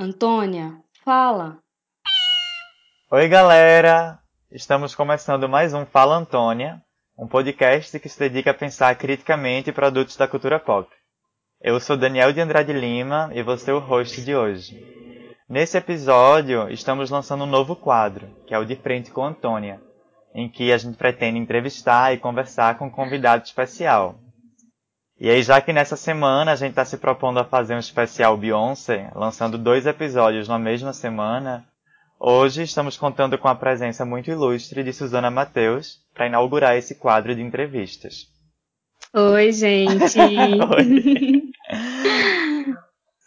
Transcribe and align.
Antônia, 0.00 0.76
fala. 1.04 1.58
Oi, 3.10 3.26
galera! 3.26 4.20
Estamos 4.48 4.94
começando 4.94 5.48
mais 5.48 5.74
um 5.74 5.84
Fala 5.84 6.14
Antônia, 6.14 6.80
um 7.18 7.26
podcast 7.26 7.98
que 7.98 8.08
se 8.08 8.16
dedica 8.16 8.52
a 8.52 8.54
pensar 8.54 8.94
criticamente 8.94 9.72
produtos 9.72 10.16
da 10.16 10.28
cultura 10.28 10.60
pop. 10.60 10.88
Eu 11.60 11.80
sou 11.80 11.96
Daniel 11.96 12.32
de 12.32 12.40
Andrade 12.40 12.72
Lima 12.72 13.28
e 13.34 13.42
vou 13.42 13.58
ser 13.58 13.72
o 13.72 13.80
host 13.80 14.22
de 14.22 14.36
hoje. 14.36 14.80
Nesse 15.48 15.76
episódio, 15.76 16.70
estamos 16.70 17.10
lançando 17.10 17.42
um 17.42 17.48
novo 17.48 17.74
quadro, 17.74 18.28
que 18.46 18.54
é 18.54 18.58
o 18.60 18.64
De 18.64 18.76
Frente 18.76 19.10
com 19.10 19.24
Antônia, 19.24 19.80
em 20.32 20.48
que 20.48 20.70
a 20.70 20.78
gente 20.78 20.96
pretende 20.96 21.40
entrevistar 21.40 22.14
e 22.14 22.18
conversar 22.18 22.78
com 22.78 22.86
um 22.86 22.90
convidado 22.90 23.42
especial. 23.42 24.20
E 25.20 25.28
aí, 25.28 25.42
já 25.42 25.60
que 25.60 25.72
nessa 25.72 25.96
semana 25.96 26.52
a 26.52 26.54
gente 26.54 26.70
está 26.70 26.84
se 26.84 26.96
propondo 26.96 27.40
a 27.40 27.44
fazer 27.44 27.74
um 27.74 27.80
especial 27.80 28.36
Beyoncé, 28.36 29.10
lançando 29.16 29.58
dois 29.58 29.84
episódios 29.84 30.46
na 30.46 30.60
mesma 30.60 30.92
semana, 30.92 31.66
hoje 32.20 32.62
estamos 32.62 32.96
contando 32.96 33.36
com 33.36 33.48
a 33.48 33.54
presença 33.56 34.04
muito 34.04 34.30
ilustre 34.30 34.84
de 34.84 34.92
Suzana 34.92 35.28
Mateus 35.28 35.96
para 36.14 36.28
inaugurar 36.28 36.76
esse 36.76 36.94
quadro 36.94 37.34
de 37.34 37.42
entrevistas. 37.42 38.28
Oi, 39.12 39.50
gente! 39.50 40.20
Oi. 40.22 41.42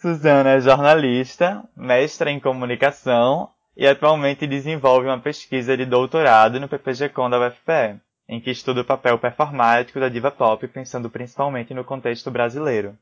Suzana 0.01 0.51
é 0.51 0.61
jornalista, 0.61 1.61
mestra 1.75 2.31
em 2.31 2.39
comunicação 2.39 3.49
e 3.75 3.85
atualmente 3.85 4.47
desenvolve 4.47 5.07
uma 5.07 5.19
pesquisa 5.19 5.75
de 5.75 5.85
doutorado 5.85 6.57
no 6.57 6.69
PPG-Com 6.69 7.29
da 7.29 7.47
UFPE 7.47 7.99
em 8.31 8.39
que 8.39 8.49
estuda 8.49 8.79
o 8.79 8.85
papel 8.85 9.19
performático 9.19 9.99
da 9.99 10.07
diva 10.07 10.31
pop, 10.31 10.65
pensando 10.69 11.09
principalmente 11.09 11.73
no 11.73 11.83
contexto 11.83 12.31
brasileiro. 12.31 12.97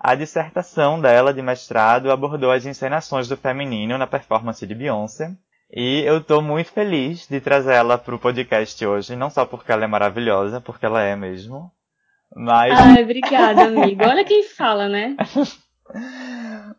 A 0.00 0.14
dissertação 0.14 0.98
dela 0.98 1.34
de 1.34 1.42
mestrado 1.42 2.10
abordou 2.10 2.50
as 2.50 2.64
encenações 2.64 3.28
do 3.28 3.36
feminino 3.36 3.98
na 3.98 4.06
performance 4.06 4.66
de 4.66 4.74
Beyoncé, 4.74 5.30
e 5.70 6.02
eu 6.06 6.18
estou 6.18 6.40
muito 6.40 6.72
feliz 6.72 7.28
de 7.28 7.42
trazer 7.42 7.74
ela 7.74 7.98
para 7.98 8.14
o 8.14 8.18
podcast 8.18 8.86
hoje, 8.86 9.14
não 9.14 9.28
só 9.28 9.44
porque 9.44 9.70
ela 9.70 9.84
é 9.84 9.86
maravilhosa, 9.86 10.62
porque 10.62 10.86
ela 10.86 11.02
é 11.02 11.14
mesmo, 11.14 11.70
mas... 12.34 12.72
Ai, 12.72 13.02
obrigada, 13.02 13.64
amigo. 13.64 14.02
Olha 14.02 14.24
quem 14.24 14.44
fala, 14.44 14.88
né? 14.88 15.14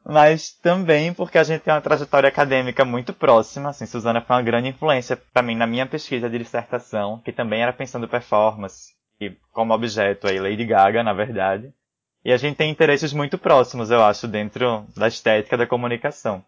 mas 0.05 0.51
também 0.51 1.11
porque 1.13 1.37
a 1.37 1.43
gente 1.43 1.61
tem 1.61 1.73
uma 1.73 1.81
trajetória 1.81 2.29
acadêmica 2.29 2.85
muito 2.85 3.11
próxima. 3.11 3.69
Assim, 3.69 3.87
Suzana 3.87 4.21
foi 4.21 4.35
uma 4.35 4.41
grande 4.43 4.69
influência 4.69 5.17
para 5.17 5.41
mim 5.41 5.55
na 5.55 5.65
minha 5.65 5.87
pesquisa 5.87 6.29
de 6.29 6.37
dissertação, 6.37 7.19
que 7.25 7.31
também 7.31 7.63
era 7.63 7.73
pensando 7.73 8.07
performance, 8.07 8.93
e 9.19 9.31
como 9.51 9.73
objeto 9.73 10.27
aí 10.27 10.39
Lady 10.39 10.65
Gaga, 10.65 11.03
na 11.03 11.13
verdade. 11.13 11.73
E 12.23 12.31
a 12.31 12.37
gente 12.37 12.55
tem 12.55 12.69
interesses 12.69 13.13
muito 13.13 13.37
próximos, 13.37 13.89
eu 13.89 14.03
acho, 14.03 14.27
dentro 14.27 14.85
da 14.95 15.07
estética 15.07 15.57
da 15.57 15.67
comunicação, 15.67 16.43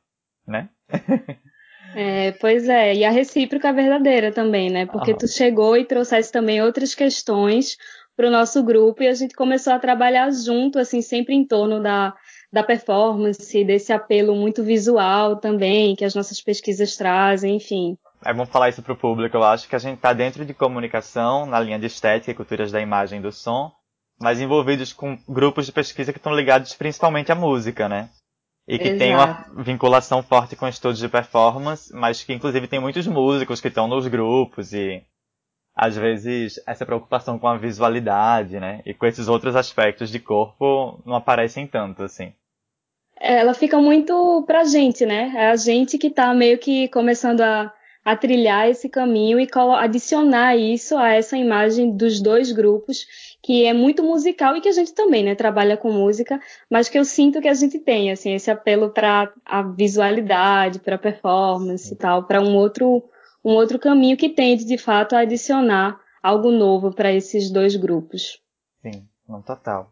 né? 0.48 0.70
É, 1.96 2.34
pois 2.34 2.68
é, 2.68 2.94
e 2.94 3.06
a 3.06 3.10
recíproca 3.10 3.72
verdadeira 3.72 4.32
também, 4.32 4.70
né? 4.70 4.86
Porque 4.86 5.16
tu 5.16 5.28
chegou 5.28 5.76
e 5.76 5.86
trouxeste 5.86 6.32
também 6.32 6.62
outras 6.62 6.94
questões 6.94 7.78
para 8.16 8.28
o 8.28 8.32
nosso 8.32 8.62
grupo 8.62 9.02
e 9.02 9.08
a 9.08 9.14
gente 9.14 9.34
começou 9.34 9.74
a 9.74 9.80
trabalhar 9.80 10.30
junto, 10.32 10.78
assim, 10.78 11.02
sempre 11.02 11.34
em 11.34 11.46
torno 11.46 11.82
da, 11.82 12.14
da 12.58 12.64
performance, 12.64 13.64
desse 13.64 13.94
apelo 13.94 14.36
muito 14.36 14.64
visual 14.64 15.36
também, 15.36 15.96
que 15.96 16.04
as 16.04 16.16
nossas 16.16 16.42
pesquisas 16.42 16.96
trazem, 16.96 17.58
enfim. 17.58 17.96
É 18.26 18.34
bom 18.34 18.48
falar 18.48 18.70
isso 18.70 18.82
para 18.82 18.94
o 18.94 18.98
público, 18.98 19.38
eu 19.38 19.44
acho 19.44 19.70
que 19.70 19.76
a 19.76 19.80
gente 19.80 19.98
está 19.98 20.12
dentro 20.12 20.44
de 20.44 20.56
comunicação, 20.56 21.46
na 21.46 21.60
linha 21.60 21.78
de 21.78 21.86
estética 21.86 22.32
e 22.32 22.34
culturas 22.34 22.72
da 22.72 22.82
imagem 22.82 23.20
e 23.20 23.22
do 23.22 23.32
som, 23.32 23.72
mas 24.20 24.42
envolvidos 24.42 24.92
com 24.92 25.16
grupos 25.30 25.68
de 25.68 25.72
pesquisa 25.72 26.12
que 26.12 26.18
estão 26.18 26.36
ligados 26.36 26.74
principalmente 26.74 27.32
à 27.32 27.36
música, 27.36 27.88
né? 27.88 28.10
E 28.68 28.80
que 28.80 28.88
Exato. 28.88 28.98
tem 28.98 29.14
uma 29.14 29.64
vinculação 29.64 30.24
forte 30.24 30.56
com 30.56 30.68
estudos 30.68 30.98
de 30.98 31.08
performance, 31.08 31.94
mas 31.94 32.24
que 32.24 32.34
inclusive 32.34 32.68
tem 32.68 32.80
muitos 32.80 33.06
músicos 33.06 33.62
que 33.62 33.68
estão 33.68 33.88
nos 33.88 34.08
grupos 34.08 34.74
e 34.74 35.04
às 35.76 35.96
vezes 35.96 36.60
essa 36.66 36.88
preocupação 36.88 37.38
com 37.38 37.48
a 37.48 37.56
visualidade, 37.56 38.60
né? 38.60 38.82
E 38.84 38.96
com 38.96 39.06
esses 39.06 39.28
outros 39.28 39.56
aspectos 39.56 40.10
de 40.10 40.20
corpo 40.20 41.00
não 41.06 41.16
aparecem 41.16 41.68
tanto, 41.68 42.02
assim. 42.02 42.34
Ela 43.20 43.54
fica 43.54 43.80
muito 43.80 44.44
pra 44.46 44.64
gente, 44.64 45.06
né? 45.06 45.34
É 45.36 45.50
a 45.50 45.56
gente 45.56 45.98
que 45.98 46.10
tá 46.10 46.34
meio 46.34 46.58
que 46.58 46.88
começando 46.90 47.42
a, 47.42 47.74
a 48.06 48.16
trilhar 48.16 48.70
esse 48.70 48.88
caminho 48.88 49.40
e 49.40 49.48
adicionar 49.78 50.56
isso 50.56 50.96
a 50.98 51.14
essa 51.14 51.36
imagem 51.38 51.96
dos 51.96 52.22
dois 52.22 52.52
grupos, 52.52 53.06
que 53.42 53.66
é 53.66 53.74
muito 53.74 54.04
musical 54.04 54.56
e 54.56 54.62
que 54.62 54.70
a 54.70 54.74
gente 54.74 54.94
também, 54.94 55.24
né, 55.24 55.36
trabalha 55.36 55.76
com 55.76 55.92
música, 55.92 56.40
mas 56.70 56.90
que 56.90 56.98
eu 56.98 57.04
sinto 57.04 57.42
que 57.42 57.48
a 57.48 57.54
gente 57.54 57.80
tem, 57.80 58.12
assim, 58.12 58.34
esse 58.34 58.52
apelo 58.52 58.92
para 58.92 59.32
a 59.46 59.62
visualidade, 59.62 60.80
para 60.80 60.98
performance 60.98 61.94
e 61.94 61.98
tal, 61.98 62.24
para 62.24 62.42
um 62.42 62.56
outro 62.56 63.04
um 63.44 63.52
outro 63.52 63.80
caminho 63.80 64.18
que 64.18 64.28
tende, 64.28 64.66
de 64.66 64.78
fato, 64.78 65.16
a 65.16 65.20
adicionar 65.20 66.00
algo 66.22 66.52
novo 66.52 66.94
para 66.94 67.14
esses 67.14 67.50
dois 67.50 67.78
grupos. 67.78 68.42
Sim, 68.82 69.08
não 69.28 69.42
total. 69.42 69.92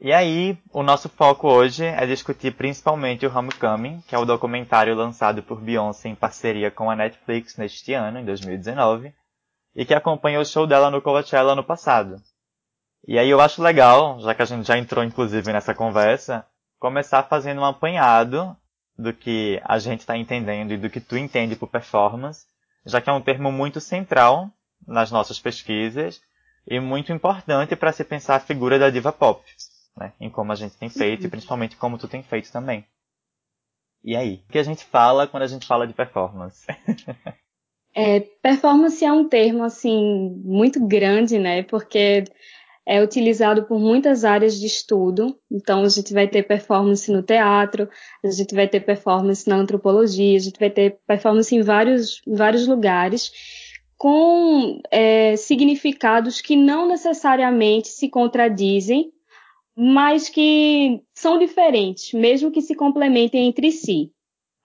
E 0.00 0.12
aí, 0.12 0.56
o 0.72 0.80
nosso 0.84 1.08
foco 1.08 1.48
hoje 1.48 1.84
é 1.84 2.06
discutir 2.06 2.54
principalmente 2.54 3.26
o 3.26 3.36
Homecoming, 3.36 4.00
que 4.02 4.14
é 4.14 4.18
o 4.18 4.24
documentário 4.24 4.94
lançado 4.94 5.42
por 5.42 5.60
Beyoncé 5.60 6.08
em 6.08 6.14
parceria 6.14 6.70
com 6.70 6.88
a 6.88 6.94
Netflix 6.94 7.56
neste 7.56 7.94
ano, 7.94 8.20
em 8.20 8.24
2019, 8.24 9.12
e 9.74 9.84
que 9.84 9.92
acompanha 9.92 10.38
o 10.38 10.44
show 10.46 10.68
dela 10.68 10.88
no 10.88 11.02
Coachella 11.02 11.56
no 11.56 11.64
passado. 11.64 12.22
E 13.08 13.18
aí 13.18 13.28
eu 13.28 13.40
acho 13.40 13.60
legal, 13.60 14.20
já 14.20 14.36
que 14.36 14.42
a 14.42 14.44
gente 14.44 14.68
já 14.68 14.78
entrou 14.78 15.02
inclusive 15.02 15.52
nessa 15.52 15.74
conversa, 15.74 16.46
começar 16.78 17.24
fazendo 17.24 17.60
um 17.60 17.64
apanhado 17.64 18.56
do 18.96 19.12
que 19.12 19.60
a 19.64 19.80
gente 19.80 20.00
está 20.00 20.16
entendendo 20.16 20.70
e 20.70 20.78
do 20.78 20.88
que 20.88 21.00
tu 21.00 21.18
entende 21.18 21.56
por 21.56 21.68
performance, 21.68 22.46
já 22.86 23.00
que 23.00 23.10
é 23.10 23.12
um 23.12 23.20
termo 23.20 23.50
muito 23.50 23.80
central 23.80 24.48
nas 24.86 25.10
nossas 25.10 25.40
pesquisas 25.40 26.20
e 26.64 26.78
muito 26.78 27.12
importante 27.12 27.74
para 27.74 27.92
se 27.92 28.04
pensar 28.04 28.36
a 28.36 28.40
figura 28.40 28.78
da 28.78 28.90
diva 28.90 29.10
pop, 29.10 29.42
né? 29.98 30.12
Em 30.20 30.30
como 30.30 30.52
a 30.52 30.54
gente 30.54 30.76
tem 30.76 30.88
feito 30.88 31.26
e 31.26 31.30
principalmente 31.30 31.76
como 31.76 31.98
tu 31.98 32.08
tem 32.08 32.22
feito 32.22 32.50
também. 32.52 32.86
E 34.04 34.16
aí, 34.16 34.42
o 34.48 34.52
que 34.52 34.58
a 34.58 34.62
gente 34.62 34.84
fala 34.84 35.26
quando 35.26 35.42
a 35.42 35.48
gente 35.48 35.66
fala 35.66 35.86
de 35.86 35.92
performance? 35.92 36.66
é, 37.94 38.20
performance 38.20 39.04
é 39.04 39.12
um 39.12 39.28
termo 39.28 39.64
assim 39.64 40.30
muito 40.44 40.86
grande, 40.86 41.38
né? 41.38 41.62
Porque 41.64 42.24
é 42.86 43.02
utilizado 43.02 43.64
por 43.64 43.78
muitas 43.78 44.24
áreas 44.24 44.58
de 44.58 44.66
estudo. 44.66 45.38
Então, 45.50 45.84
a 45.84 45.88
gente 45.88 46.14
vai 46.14 46.26
ter 46.26 46.44
performance 46.44 47.10
no 47.12 47.22
teatro, 47.22 47.86
a 48.24 48.30
gente 48.30 48.54
vai 48.54 48.66
ter 48.66 48.80
performance 48.80 49.46
na 49.46 49.56
antropologia, 49.56 50.36
a 50.36 50.40
gente 50.40 50.58
vai 50.58 50.70
ter 50.70 50.98
performance 51.06 51.54
em 51.54 51.60
vários, 51.60 52.22
vários 52.26 52.66
lugares, 52.66 53.30
com 53.98 54.80
é, 54.90 55.36
significados 55.36 56.40
que 56.40 56.56
não 56.56 56.88
necessariamente 56.88 57.88
se 57.88 58.08
contradizem, 58.08 59.12
mas 59.80 60.28
que 60.28 61.00
são 61.14 61.38
diferentes, 61.38 62.12
mesmo 62.12 62.50
que 62.50 62.60
se 62.60 62.74
complementem 62.74 63.46
entre 63.46 63.70
si. 63.70 64.10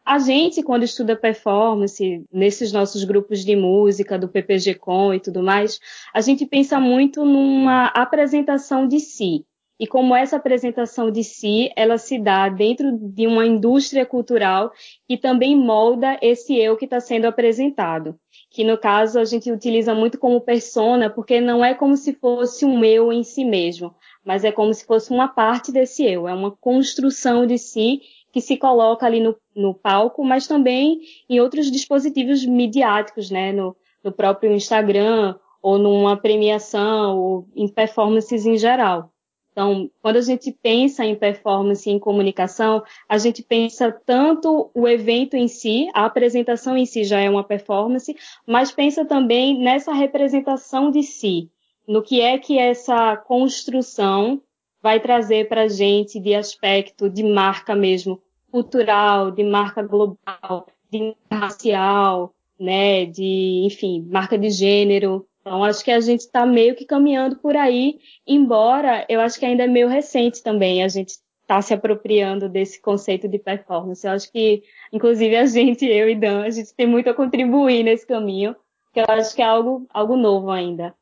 A 0.03 0.17
gente, 0.17 0.63
quando 0.63 0.81
estuda 0.81 1.15
performance, 1.15 2.25
nesses 2.33 2.71
nossos 2.71 3.03
grupos 3.03 3.45
de 3.45 3.55
música, 3.55 4.17
do 4.17 4.27
PPG-Com 4.27 5.13
e 5.13 5.19
tudo 5.19 5.43
mais, 5.43 5.79
a 6.15 6.19
gente 6.19 6.47
pensa 6.47 6.79
muito 6.79 7.23
numa 7.23 7.85
apresentação 7.89 8.87
de 8.87 8.99
si. 8.99 9.45
E 9.83 9.87
como 9.87 10.15
essa 10.15 10.37
apresentação 10.37 11.11
de 11.11 11.25
si, 11.25 11.69
ela 11.75 11.97
se 11.97 12.17
dá 12.17 12.47
dentro 12.47 12.97
de 12.97 13.27
uma 13.27 13.45
indústria 13.45 14.05
cultural 14.05 14.71
que 15.05 15.17
também 15.17 15.57
molda 15.57 16.17
esse 16.21 16.57
eu 16.57 16.77
que 16.77 16.85
está 16.85 17.01
sendo 17.01 17.25
apresentado. 17.25 18.17
Que 18.49 18.63
no 18.63 18.77
caso 18.77 19.19
a 19.19 19.25
gente 19.25 19.51
utiliza 19.51 19.93
muito 19.93 20.17
como 20.17 20.39
persona, 20.39 21.09
porque 21.09 21.41
não 21.41 21.65
é 21.65 21.73
como 21.73 21.97
se 21.97 22.13
fosse 22.13 22.63
um 22.63 22.85
eu 22.85 23.11
em 23.11 23.23
si 23.23 23.43
mesmo, 23.43 23.93
mas 24.23 24.45
é 24.45 24.53
como 24.53 24.73
se 24.73 24.85
fosse 24.85 25.11
uma 25.11 25.27
parte 25.27 25.69
desse 25.69 26.05
eu, 26.05 26.29
é 26.29 26.33
uma 26.33 26.51
construção 26.51 27.45
de 27.45 27.57
si 27.57 27.99
que 28.31 28.39
se 28.39 28.55
coloca 28.55 29.05
ali 29.05 29.19
no, 29.19 29.35
no 29.53 29.73
palco, 29.73 30.23
mas 30.23 30.47
também 30.47 31.01
em 31.29 31.41
outros 31.41 31.69
dispositivos 31.69 32.45
midiáticos, 32.45 33.29
né? 33.29 33.51
No, 33.51 33.75
no 34.01 34.13
próprio 34.13 34.53
Instagram, 34.53 35.35
ou 35.61 35.77
numa 35.77 36.15
premiação, 36.15 37.19
ou 37.19 37.49
em 37.53 37.67
performances 37.67 38.45
em 38.45 38.57
geral. 38.57 39.12
Então, 39.53 39.89
quando 40.01 40.17
a 40.17 40.21
gente 40.21 40.51
pensa 40.51 41.05
em 41.05 41.15
performance 41.15 41.87
e 41.87 41.93
em 41.93 41.99
comunicação, 41.99 42.83
a 43.07 43.19
gente 43.19 43.43
pensa 43.43 43.91
tanto 43.91 44.71
o 44.73 44.87
evento 44.87 45.35
em 45.35 45.47
si, 45.47 45.87
a 45.93 46.05
apresentação 46.05 46.75
em 46.75 46.87
si 46.87 47.03
já 47.03 47.19
é 47.19 47.29
uma 47.29 47.43
performance, 47.43 48.15
mas 48.47 48.71
pensa 48.71 49.05
também 49.05 49.57
nessa 49.59 49.93
representação 49.93 50.89
de 50.89 51.03
si, 51.03 51.51
no 51.87 52.01
que 52.01 52.19
é 52.19 52.39
que 52.39 52.57
essa 52.57 53.15
construção 53.15 54.41
vai 54.81 54.99
trazer 54.99 55.47
para 55.47 55.61
a 55.61 55.67
gente 55.67 56.19
de 56.19 56.33
aspecto 56.33 57.07
de 57.07 57.23
marca 57.23 57.75
mesmo, 57.75 58.19
cultural, 58.51 59.29
de 59.29 59.43
marca 59.43 59.83
global, 59.83 60.67
de 60.91 61.15
racial, 61.31 62.33
né, 62.59 63.05
de, 63.05 63.61
enfim, 63.65 64.03
marca 64.09 64.35
de 64.35 64.49
gênero. 64.49 65.27
Então, 65.43 65.61
acho 65.61 65.83
que 65.83 65.91
a 65.91 65.99
gente 65.99 66.21
está 66.21 66.45
meio 66.45 66.73
que 66.73 66.85
caminhando 66.85 67.35
por 67.35 67.57
aí, 67.57 67.99
embora 68.25 69.05
eu 69.09 69.19
acho 69.19 69.37
que 69.37 69.45
ainda 69.45 69.65
é 69.65 69.67
meio 69.67 69.89
recente 69.89 70.41
também 70.41 70.81
a 70.81 70.87
gente 70.87 71.17
está 71.41 71.61
se 71.61 71.73
apropriando 71.73 72.47
desse 72.47 72.81
conceito 72.81 73.27
de 73.27 73.37
performance. 73.37 74.07
Eu 74.07 74.13
acho 74.13 74.31
que, 74.31 74.63
inclusive, 74.91 75.35
a 75.35 75.45
gente, 75.45 75.85
eu 75.85 76.09
e 76.09 76.15
Dan, 76.15 76.43
a 76.43 76.49
gente 76.49 76.73
tem 76.73 76.87
muito 76.87 77.09
a 77.09 77.13
contribuir 77.13 77.83
nesse 77.83 78.07
caminho, 78.07 78.55
que 78.93 79.01
eu 79.01 79.05
acho 79.09 79.35
que 79.35 79.41
é 79.41 79.45
algo, 79.45 79.85
algo 79.93 80.15
novo 80.15 80.49
ainda 80.49 80.95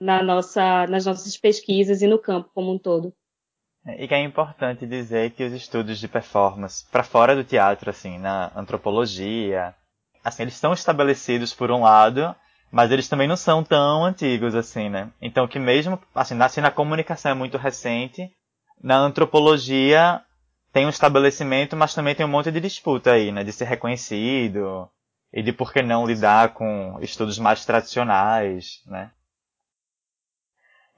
na 0.00 0.22
nossa, 0.22 0.86
nas 0.86 1.04
nossas 1.04 1.36
pesquisas 1.36 2.00
e 2.00 2.06
no 2.06 2.20
campo 2.20 2.50
como 2.54 2.72
um 2.72 2.78
todo. 2.78 3.12
E 3.84 4.06
que 4.06 4.14
é 4.14 4.22
importante 4.22 4.86
dizer 4.86 5.32
que 5.32 5.42
os 5.42 5.52
estudos 5.52 5.98
de 5.98 6.06
performance, 6.06 6.86
para 6.90 7.02
fora 7.02 7.34
do 7.34 7.42
teatro, 7.42 7.90
assim, 7.90 8.18
na 8.18 8.52
antropologia, 8.54 9.74
assim, 10.22 10.42
eles 10.42 10.54
estão 10.54 10.72
estabelecidos 10.72 11.54
por 11.54 11.70
um 11.70 11.82
lado, 11.82 12.34
mas 12.70 12.90
eles 12.90 13.08
também 13.08 13.26
não 13.28 13.36
são 13.36 13.64
tão 13.64 14.04
antigos 14.04 14.54
assim, 14.54 14.88
né? 14.88 15.10
Então 15.20 15.48
que 15.48 15.58
mesmo, 15.58 15.98
assim, 16.14 16.34
nasce 16.34 16.60
na 16.60 16.70
comunicação 16.70 17.32
é 17.32 17.34
muito 17.34 17.56
recente, 17.58 18.30
na 18.82 18.96
antropologia 18.96 20.22
tem 20.72 20.86
um 20.86 20.90
estabelecimento, 20.90 21.76
mas 21.76 21.94
também 21.94 22.14
tem 22.14 22.26
um 22.26 22.28
monte 22.28 22.50
de 22.50 22.60
disputa 22.60 23.12
aí, 23.12 23.32
né? 23.32 23.42
De 23.42 23.52
ser 23.52 23.64
reconhecido 23.64 24.88
e 25.32 25.42
de 25.42 25.52
por 25.52 25.72
que 25.72 25.82
não 25.82 26.06
lidar 26.06 26.54
com 26.54 26.98
estudos 27.00 27.38
mais 27.38 27.64
tradicionais, 27.64 28.82
né? 28.86 29.10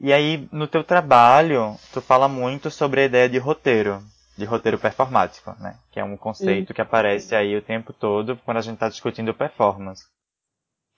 E 0.00 0.12
aí, 0.12 0.49
no 0.50 0.66
teu 0.66 0.82
trabalho, 0.82 1.76
tu 1.93 2.00
fala 2.00 2.26
muito 2.26 2.70
sobre 2.70 3.02
a 3.02 3.05
ideia 3.05 3.28
de 3.28 3.37
roteiro, 3.38 4.02
de 4.37 4.46
roteiro 4.46 4.78
performático, 4.78 5.55
né? 5.61 5.78
Que 5.93 6.00
é 6.00 6.05
um 6.05 6.16
conceito 6.16 6.73
que 6.73 6.81
aparece 6.81 7.34
aí 7.34 7.55
o 7.55 7.62
tempo 7.62 7.93
todo 7.93 8.37
quando 8.44 8.56
a 8.56 8.62
gente 8.62 8.75
está 8.75 8.88
discutindo 8.88 9.34
performance. 9.34 10.05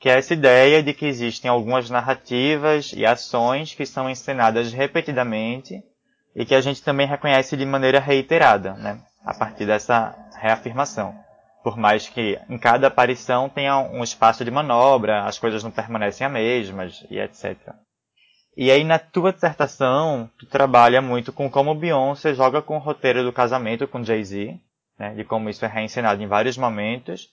Que 0.03 0.09
é 0.09 0.19
essa 0.19 0.35
ideia 0.35 0.83
de 0.83 0.93
que 0.93 1.07
existem 1.07 1.49
algumas 1.49 1.89
narrativas 1.89 2.93
e 2.93 3.07
ações 3.07 3.73
que 3.73 3.87
são 3.87 4.11
encenadas 4.11 4.73
repetidamente 4.73 5.81
e 6.35 6.45
que 6.45 6.57
a 6.57 6.61
gente 6.61 6.83
também 6.83 7.07
reconhece 7.07 7.57
de 7.57 7.65
maneira 7.65 8.01
reiterada, 8.01 8.75
né? 8.75 9.01
A 9.25 9.33
partir 9.33 9.65
dessa 9.65 10.13
reafirmação. 10.41 11.15
Por 11.63 11.77
mais 11.77 12.09
que 12.09 12.37
em 12.51 12.59
cada 12.59 12.89
aparição 12.89 13.49
tenha 13.49 13.79
um 13.79 14.03
espaço 14.03 14.45
de 14.45 14.51
manobra, 14.51 15.23
as 15.23 15.39
coisas 15.39 15.63
não 15.63 15.71
permanecem 15.71 16.27
as 16.27 16.33
mesmas 16.33 17.07
e 17.09 17.21
etc. 17.21 17.57
E 18.57 18.73
aí 18.73 18.83
na 18.83 18.99
tua 18.99 19.33
dissertação, 19.33 20.29
tu 20.37 20.47
trabalha 20.47 21.01
muito 21.01 21.33
com 21.33 21.49
como 21.49 21.77
Beyoncé 21.77 22.35
joga 22.35 22.61
com 22.61 22.75
o 22.75 22.81
roteiro 22.81 23.23
do 23.23 23.33
casamento 23.33 23.87
com 23.87 24.03
Jay-Z, 24.03 24.59
né, 24.99 25.15
de 25.15 25.23
como 25.23 25.49
isso 25.49 25.65
é 25.65 25.69
reencenado 25.69 26.21
em 26.21 26.27
vários 26.27 26.59
momentos, 26.59 27.29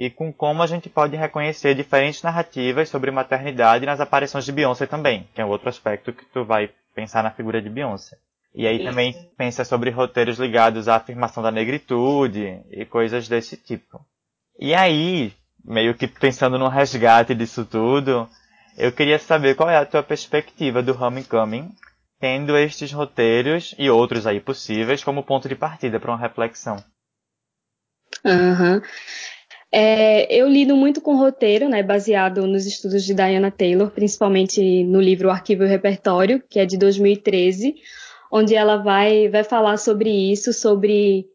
e 0.00 0.08
com 0.08 0.32
como 0.32 0.62
a 0.62 0.66
gente 0.66 0.88
pode 0.88 1.14
reconhecer 1.14 1.74
diferentes 1.74 2.22
narrativas 2.22 2.88
sobre 2.88 3.10
maternidade 3.10 3.84
nas 3.84 4.00
aparições 4.00 4.46
de 4.46 4.50
Beyoncé 4.50 4.86
também, 4.86 5.28
que 5.34 5.42
é 5.42 5.44
outro 5.44 5.68
aspecto 5.68 6.10
que 6.10 6.24
tu 6.24 6.42
vai 6.42 6.70
pensar 6.94 7.22
na 7.22 7.30
figura 7.30 7.60
de 7.60 7.68
Beyoncé. 7.68 8.16
E 8.54 8.66
aí 8.66 8.82
também 8.82 9.12
pensa 9.36 9.62
sobre 9.62 9.90
roteiros 9.90 10.38
ligados 10.38 10.88
à 10.88 10.96
afirmação 10.96 11.42
da 11.42 11.50
negritude 11.50 12.62
e 12.70 12.86
coisas 12.86 13.28
desse 13.28 13.58
tipo. 13.58 14.00
E 14.58 14.74
aí, 14.74 15.34
meio 15.62 15.94
que 15.94 16.06
pensando 16.06 16.58
no 16.58 16.68
resgate 16.68 17.34
disso 17.34 17.66
tudo, 17.66 18.26
eu 18.78 18.90
queria 18.92 19.18
saber 19.18 19.54
qual 19.54 19.68
é 19.68 19.76
a 19.76 19.84
tua 19.84 20.02
perspectiva 20.02 20.82
do 20.82 20.98
Homecoming, 20.98 21.74
tendo 22.18 22.56
estes 22.56 22.90
roteiros 22.90 23.74
e 23.78 23.90
outros 23.90 24.26
aí 24.26 24.40
possíveis 24.40 25.04
como 25.04 25.22
ponto 25.22 25.46
de 25.46 25.54
partida 25.54 26.00
para 26.00 26.10
uma 26.10 26.18
reflexão. 26.18 26.82
Uhum. 28.24 28.80
É, 29.72 30.34
eu 30.34 30.48
lido 30.48 30.76
muito 30.76 31.00
com 31.00 31.16
roteiro, 31.16 31.68
né, 31.68 31.82
baseado 31.82 32.44
nos 32.46 32.66
estudos 32.66 33.04
de 33.04 33.14
Diana 33.14 33.50
Taylor, 33.52 33.90
principalmente 33.90 34.82
no 34.84 35.00
livro 35.00 35.30
Arquivo 35.30 35.62
e 35.62 35.68
Repertório, 35.68 36.42
que 36.48 36.58
é 36.58 36.66
de 36.66 36.76
2013, 36.76 37.76
onde 38.32 38.54
ela 38.54 38.78
vai, 38.78 39.28
vai 39.28 39.44
falar 39.44 39.76
sobre 39.76 40.10
isso, 40.10 40.52
sobre 40.52 41.28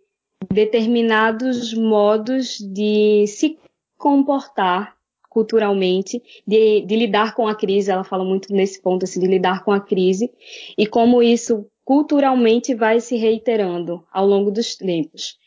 determinados 0.52 1.74
modos 1.74 2.58
de 2.60 3.26
se 3.28 3.58
comportar 3.98 4.96
culturalmente, 5.30 6.22
de, 6.48 6.82
de, 6.82 6.96
lidar 6.96 7.36
com 7.36 7.46
a 7.46 7.56
crise, 7.56 7.92
ela 7.92 8.06
fala 8.06 8.24
muito 8.24 8.54
nesse 8.54 8.82
ponto, 8.82 9.04
assim, 9.04 9.20
de 9.20 9.28
lidar 9.28 9.66
com 9.66 9.72
a 9.72 9.82
crise, 9.82 10.32
e 10.78 10.88
como 10.88 11.22
isso 11.22 11.66
culturalmente 11.84 12.74
vai 12.74 13.02
se 13.02 13.18
reiterando 13.18 14.02
ao 14.12 14.26
longo 14.26 14.50
dos 14.50 14.76
tempos. 14.76 15.38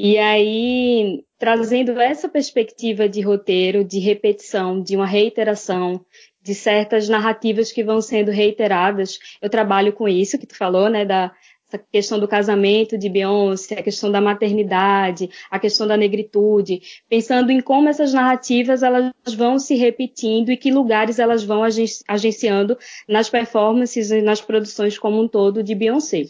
E 0.00 0.16
aí, 0.16 1.24
trazendo 1.40 2.00
essa 2.00 2.28
perspectiva 2.28 3.08
de 3.08 3.20
roteiro, 3.20 3.82
de 3.82 3.98
repetição, 3.98 4.80
de 4.80 4.94
uma 4.94 5.04
reiteração, 5.06 6.04
de 6.40 6.54
certas 6.54 7.08
narrativas 7.08 7.72
que 7.72 7.82
vão 7.82 8.00
sendo 8.00 8.30
reiteradas, 8.30 9.18
eu 9.42 9.50
trabalho 9.50 9.92
com 9.92 10.08
isso 10.08 10.38
que 10.38 10.46
tu 10.46 10.56
falou, 10.56 10.88
né, 10.88 11.04
da, 11.04 11.32
essa 11.66 11.84
questão 11.90 12.20
do 12.20 12.28
casamento 12.28 12.96
de 12.96 13.08
Beyoncé, 13.08 13.80
a 13.80 13.82
questão 13.82 14.08
da 14.08 14.20
maternidade, 14.20 15.30
a 15.50 15.58
questão 15.58 15.84
da 15.84 15.96
negritude, 15.96 16.80
pensando 17.08 17.50
em 17.50 17.60
como 17.60 17.88
essas 17.88 18.12
narrativas 18.12 18.84
elas 18.84 19.12
vão 19.36 19.58
se 19.58 19.74
repetindo 19.74 20.52
e 20.52 20.56
que 20.56 20.70
lugares 20.70 21.18
elas 21.18 21.42
vão 21.42 21.64
agenciando 22.06 22.78
nas 23.08 23.28
performances 23.28 24.12
e 24.12 24.22
nas 24.22 24.40
produções 24.40 24.96
como 24.96 25.20
um 25.20 25.26
todo 25.26 25.60
de 25.60 25.74
Beyoncé. 25.74 26.22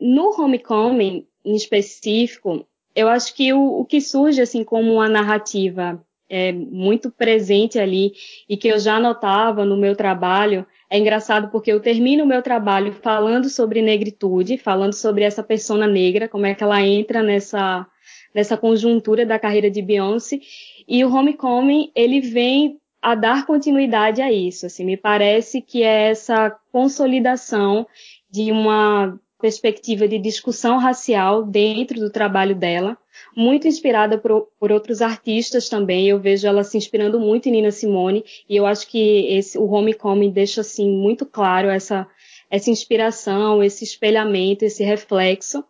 No 0.00 0.34
Homecoming, 0.36 1.24
em 1.44 1.54
específico, 1.54 2.66
eu 2.94 3.08
acho 3.08 3.34
que 3.34 3.52
o, 3.52 3.80
o 3.80 3.84
que 3.84 4.00
surge 4.00 4.40
assim 4.40 4.62
como 4.62 4.94
uma 4.94 5.08
narrativa 5.08 6.02
é, 6.28 6.52
muito 6.52 7.10
presente 7.10 7.78
ali 7.78 8.12
e 8.48 8.56
que 8.56 8.68
eu 8.68 8.78
já 8.78 8.98
notava 8.98 9.64
no 9.64 9.76
meu 9.76 9.94
trabalho 9.94 10.66
é 10.90 10.98
engraçado 10.98 11.48
porque 11.50 11.72
eu 11.72 11.80
termino 11.80 12.24
o 12.24 12.26
meu 12.26 12.42
trabalho 12.42 12.92
falando 12.92 13.48
sobre 13.48 13.82
negritude, 13.82 14.56
falando 14.56 14.92
sobre 14.92 15.24
essa 15.24 15.42
persona 15.42 15.86
negra, 15.86 16.28
como 16.28 16.46
é 16.46 16.54
que 16.54 16.62
ela 16.62 16.80
entra 16.82 17.22
nessa, 17.22 17.86
nessa 18.34 18.56
conjuntura 18.56 19.26
da 19.26 19.38
carreira 19.38 19.70
de 19.70 19.82
Beyoncé, 19.82 20.40
e 20.86 21.04
o 21.04 21.12
Homecoming, 21.12 21.90
ele 21.94 22.20
vem 22.20 22.78
a 23.02 23.14
dar 23.14 23.44
continuidade 23.44 24.22
a 24.22 24.32
isso, 24.32 24.66
assim, 24.66 24.84
me 24.84 24.96
parece 24.96 25.60
que 25.60 25.82
é 25.82 26.10
essa 26.10 26.56
consolidação 26.72 27.86
de 28.30 28.50
uma 28.50 29.18
perspectiva 29.44 30.08
de 30.08 30.18
discussão 30.18 30.78
racial 30.78 31.44
dentro 31.44 32.00
do 32.00 32.08
trabalho 32.08 32.54
dela, 32.54 32.96
muito 33.36 33.68
inspirada 33.68 34.16
por, 34.16 34.48
por, 34.58 34.72
outros 34.72 35.02
artistas 35.02 35.68
também. 35.68 36.08
Eu 36.08 36.18
vejo 36.18 36.46
ela 36.46 36.64
se 36.64 36.78
inspirando 36.78 37.20
muito 37.20 37.46
em 37.46 37.52
Nina 37.52 37.70
Simone 37.70 38.24
e 38.48 38.56
eu 38.56 38.64
acho 38.64 38.88
que 38.88 39.26
esse, 39.28 39.58
o 39.58 39.66
Homecoming 39.66 40.30
deixa 40.30 40.62
assim 40.62 40.90
muito 40.90 41.26
claro 41.26 41.68
essa 41.68 42.06
essa 42.50 42.70
inspiração, 42.70 43.62
esse 43.62 43.84
espelhamento, 43.84 44.64
esse 44.64 44.82
reflexo. 44.82 45.62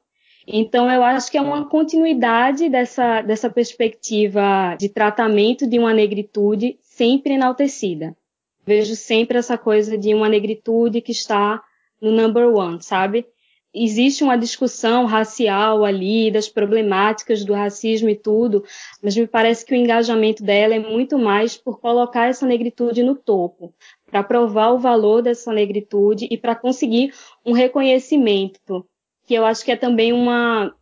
Então 0.46 0.88
eu 0.88 1.02
acho 1.02 1.28
que 1.28 1.36
é 1.36 1.40
uma 1.40 1.68
continuidade 1.68 2.68
dessa 2.68 3.22
dessa 3.22 3.50
perspectiva 3.50 4.76
de 4.78 4.88
tratamento 4.88 5.66
de 5.66 5.80
uma 5.80 5.92
negritude 5.92 6.78
sempre 6.80 7.34
enaltecida. 7.34 8.16
Vejo 8.64 8.94
sempre 8.94 9.36
essa 9.36 9.58
coisa 9.58 9.98
de 9.98 10.14
uma 10.14 10.28
negritude 10.28 11.00
que 11.00 11.10
está 11.10 11.60
no 12.00 12.12
number 12.12 12.46
one, 12.54 12.80
sabe? 12.80 13.26
Existe 13.74 14.22
uma 14.22 14.36
discussão 14.36 15.04
racial 15.04 15.84
ali, 15.84 16.30
das 16.30 16.48
problemáticas 16.48 17.44
do 17.44 17.52
racismo 17.52 18.08
e 18.08 18.14
tudo, 18.14 18.64
mas 19.02 19.16
me 19.16 19.26
parece 19.26 19.66
que 19.66 19.74
o 19.74 19.76
engajamento 19.76 20.44
dela 20.44 20.74
é 20.74 20.78
muito 20.78 21.18
mais 21.18 21.56
por 21.56 21.80
colocar 21.80 22.28
essa 22.28 22.46
negritude 22.46 23.02
no 23.02 23.16
topo, 23.16 23.74
para 24.08 24.22
provar 24.22 24.70
o 24.70 24.78
valor 24.78 25.22
dessa 25.22 25.52
negritude 25.52 26.28
e 26.30 26.38
para 26.38 26.54
conseguir 26.54 27.12
um 27.44 27.52
reconhecimento, 27.52 28.86
que 29.26 29.34
eu 29.34 29.44
acho 29.44 29.64
que 29.64 29.72
é 29.72 29.76
também 29.76 30.12
uma, 30.12 30.72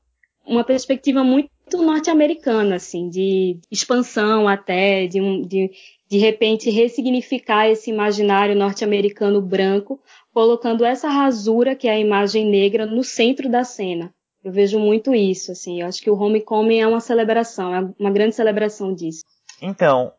uma 0.47 0.63
perspectiva 0.63 1.25
muito 1.25 1.51
norte-americana, 1.73 2.75
assim, 2.75 3.09
de 3.09 3.59
expansão 3.71 4.47
até, 4.47 5.07
de, 5.07 5.21
de, 5.47 5.71
de 6.09 6.19
repente 6.19 6.69
ressignificar 6.69 7.69
esse 7.69 7.91
imaginário 7.91 8.55
norte-americano 8.55 9.41
branco 9.41 9.99
colocando 10.33 10.85
essa 10.85 11.09
rasura, 11.09 11.77
que 11.77 11.87
é 11.87 11.93
a 11.93 11.99
imagem 11.99 12.47
negra, 12.47 12.87
no 12.87 13.05
centro 13.05 13.49
da 13.49 13.65
cena. 13.65 14.13
Eu 14.43 14.51
vejo 14.51 14.79
muito 14.79 15.15
isso, 15.15 15.53
assim. 15.53 15.83
Eu 15.83 15.87
acho 15.87 16.03
que 16.03 16.11
o 16.11 16.19
Homecoming 16.19 16.81
é 16.81 16.87
uma 16.87 17.01
celebração, 17.01 17.75
é 17.75 17.89
uma 17.99 18.11
grande 18.11 18.35
celebração 18.35 18.93
disso. 18.93 19.23
Então, 19.61 20.13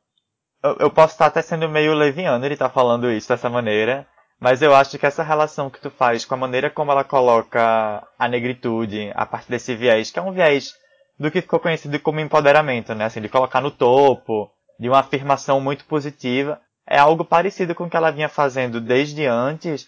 eu, 0.63 0.77
eu 0.79 0.89
posso 0.89 1.13
estar 1.13 1.25
até 1.25 1.41
sendo 1.41 1.67
meio 1.67 1.93
leviano 1.93 2.45
ele 2.45 2.55
tá 2.55 2.69
falando 2.69 3.11
isso 3.11 3.27
dessa 3.27 3.49
maneira, 3.49 4.07
mas 4.39 4.61
eu 4.61 4.73
acho 4.73 4.97
que 4.97 5.05
essa 5.05 5.23
relação 5.23 5.69
que 5.69 5.79
tu 5.79 5.89
faz 5.89 6.23
com 6.23 6.35
a 6.35 6.37
maneira 6.37 6.69
como 6.69 6.91
ela 6.91 7.03
coloca 7.03 8.07
a 8.17 8.27
negritude 8.27 9.11
a 9.13 9.25
partir 9.25 9.49
desse 9.49 9.75
viés, 9.75 10.09
que 10.09 10.19
é 10.19 10.21
um 10.21 10.31
viés 10.31 10.73
do 11.19 11.29
que 11.29 11.41
ficou 11.41 11.59
conhecido 11.59 11.99
como 11.99 12.19
empoderamento, 12.19 12.95
né? 12.95 13.05
Assim, 13.05 13.21
de 13.21 13.29
colocar 13.29 13.61
no 13.61 13.71
topo, 13.71 14.49
de 14.79 14.89
uma 14.89 14.99
afirmação 14.99 15.59
muito 15.59 15.85
positiva, 15.85 16.59
é 16.87 16.97
algo 16.97 17.23
parecido 17.23 17.75
com 17.75 17.85
o 17.85 17.89
que 17.89 17.95
ela 17.95 18.11
vinha 18.11 18.29
fazendo 18.29 18.81
desde 18.81 19.25
antes, 19.25 19.87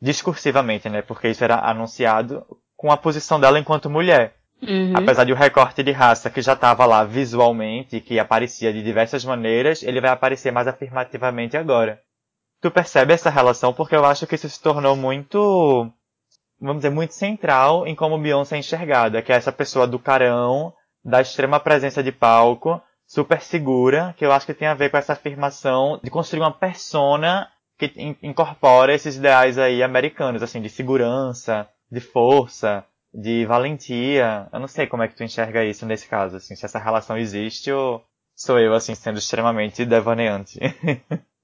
discursivamente, 0.00 0.88
né? 0.88 1.02
Porque 1.02 1.28
isso 1.28 1.44
era 1.44 1.56
anunciado 1.58 2.44
com 2.76 2.90
a 2.90 2.96
posição 2.96 3.40
dela 3.40 3.58
enquanto 3.58 3.90
mulher. 3.90 4.34
Uhum. 4.62 4.94
Apesar 4.94 5.24
de 5.24 5.32
o 5.32 5.36
recorte 5.36 5.82
de 5.82 5.92
raça 5.92 6.30
que 6.30 6.40
já 6.40 6.54
estava 6.54 6.86
lá 6.86 7.04
visualmente, 7.04 8.00
que 8.00 8.18
aparecia 8.18 8.72
de 8.72 8.82
diversas 8.82 9.24
maneiras, 9.24 9.82
ele 9.82 10.00
vai 10.00 10.10
aparecer 10.10 10.50
mais 10.50 10.66
afirmativamente 10.66 11.56
agora. 11.56 12.00
Tu 12.60 12.70
percebe 12.70 13.12
essa 13.12 13.28
relação 13.28 13.72
porque 13.72 13.94
eu 13.94 14.04
acho 14.04 14.26
que 14.26 14.34
isso 14.34 14.48
se 14.48 14.60
tornou 14.60 14.96
muito 14.96 15.92
vamos 16.60 16.78
dizer, 16.78 16.90
muito 16.90 17.14
central 17.14 17.86
em 17.86 17.94
como 17.94 18.18
Beyoncé 18.18 18.56
é 18.56 18.58
enxergada, 18.58 19.22
que 19.22 19.32
é 19.32 19.36
essa 19.36 19.52
pessoa 19.52 19.86
do 19.86 19.98
carão, 19.98 20.72
da 21.04 21.20
extrema 21.20 21.60
presença 21.60 22.02
de 22.02 22.10
palco, 22.10 22.80
super 23.06 23.40
segura, 23.40 24.14
que 24.16 24.24
eu 24.24 24.32
acho 24.32 24.46
que 24.46 24.54
tem 24.54 24.66
a 24.68 24.74
ver 24.74 24.90
com 24.90 24.96
essa 24.96 25.12
afirmação 25.12 26.00
de 26.02 26.10
construir 26.10 26.40
uma 26.40 26.52
persona 26.52 27.48
que 27.78 27.92
incorpora 28.22 28.94
esses 28.94 29.16
ideais 29.16 29.58
aí 29.58 29.82
americanos, 29.82 30.42
assim, 30.42 30.60
de 30.60 30.68
segurança, 30.68 31.68
de 31.90 32.00
força, 32.00 32.84
de 33.12 33.44
valentia. 33.46 34.48
Eu 34.52 34.60
não 34.60 34.68
sei 34.68 34.86
como 34.86 35.02
é 35.02 35.08
que 35.08 35.14
tu 35.14 35.24
enxerga 35.24 35.64
isso 35.64 35.86
nesse 35.86 36.06
caso, 36.08 36.36
assim, 36.36 36.54
se 36.56 36.64
essa 36.64 36.78
relação 36.78 37.16
existe 37.16 37.70
ou 37.70 38.04
sou 38.34 38.58
eu, 38.58 38.74
assim, 38.74 38.94
sendo 38.94 39.18
extremamente 39.18 39.84
devaneante. 39.84 40.58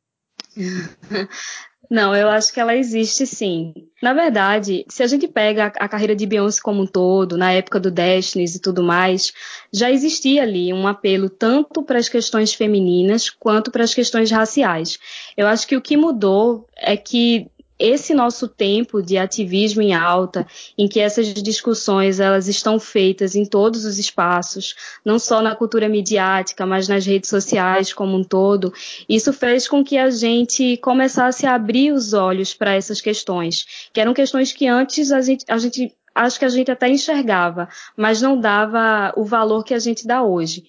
Não, 1.91 2.15
eu 2.17 2.29
acho 2.29 2.53
que 2.53 2.61
ela 2.61 2.75
existe 2.75 3.27
sim. 3.27 3.75
Na 4.03 4.15
verdade, 4.15 4.85
se 4.89 5.03
a 5.03 5.07
gente 5.07 5.29
pega 5.29 5.67
a, 5.67 5.89
carreira 5.89 6.17
de 6.17 6.27
Beyoncé 6.27 6.61
como 6.61 6.83
um 6.83 6.87
todo, 6.87 7.37
na 7.37 7.53
época 7.53 7.79
do 7.79 7.91
Destiny's 7.91 8.55
e 8.55 8.61
tudo 8.61 8.83
mais, 8.83 9.33
já 9.73 9.91
existia 9.91 10.43
ali 10.43 10.73
um 10.73 10.89
apelo 10.89 11.29
tanto 11.29 11.83
para 11.83 11.99
as 11.99 12.09
questões 12.09 12.55
femininas 12.55 13.31
quanto 13.31 13.71
para 13.71 13.85
as 13.85 13.95
questões 13.95 14.31
raciais. 14.31 14.99
Eu 15.37 15.47
acho 15.47 15.67
que 15.67 15.77
o 15.77 15.83
que 15.83 15.97
mudou 15.97 16.67
é 16.77 16.97
que 16.97 17.49
esse 17.83 18.15
nosso 18.15 18.47
tempo 18.47 19.03
de 19.03 19.19
ativismo 19.19 19.83
em 19.83 19.93
alta, 19.93 20.47
em 20.79 20.87
que 20.87 21.01
essas 21.01 21.35
discussões 21.35 22.21
elas 22.21 22.47
estão 22.47 22.79
feitas 22.79 23.35
em 23.35 23.45
todos 23.45 23.85
os 23.85 23.99
espaços, 23.99 24.77
não 25.05 25.19
só 25.19 25.43
na 25.43 25.57
cultura 25.57 25.89
midiática, 25.89 26.65
mas 26.65 26.87
nas 26.87 27.05
redes 27.05 27.29
sociais 27.29 27.93
como 27.93 28.17
um 28.17 28.23
todo, 28.23 28.73
isso 29.09 29.33
fez 29.33 29.67
com 29.67 29.83
que 29.83 29.99
a 29.99 30.11
gente 30.11 30.77
começasse 30.77 31.45
a 31.45 31.55
abrir 31.55 31.93
os 31.93 32.13
olhos 32.13 32.55
para 32.55 32.75
essas 32.75 33.01
questões, 33.01 33.89
que 33.93 34.01
eram 34.01 34.15
questões 34.15 34.53
que 34.53 34.69
antes 34.69 35.11
a 35.11 35.21
gente, 35.21 35.45
a 35.49 35.59
gente 35.59 35.93
acho 36.15 36.39
que 36.39 36.45
a 36.45 36.49
gente 36.49 36.71
até 36.71 36.89
enxergava, 36.89 37.69
mas 37.97 38.23
não 38.23 38.39
dava 38.39 39.13
o 39.17 39.25
valor 39.25 39.65
que 39.65 39.75
a 39.75 39.79
gente 39.79 40.07
dá 40.07 40.23
hoje. 40.23 40.65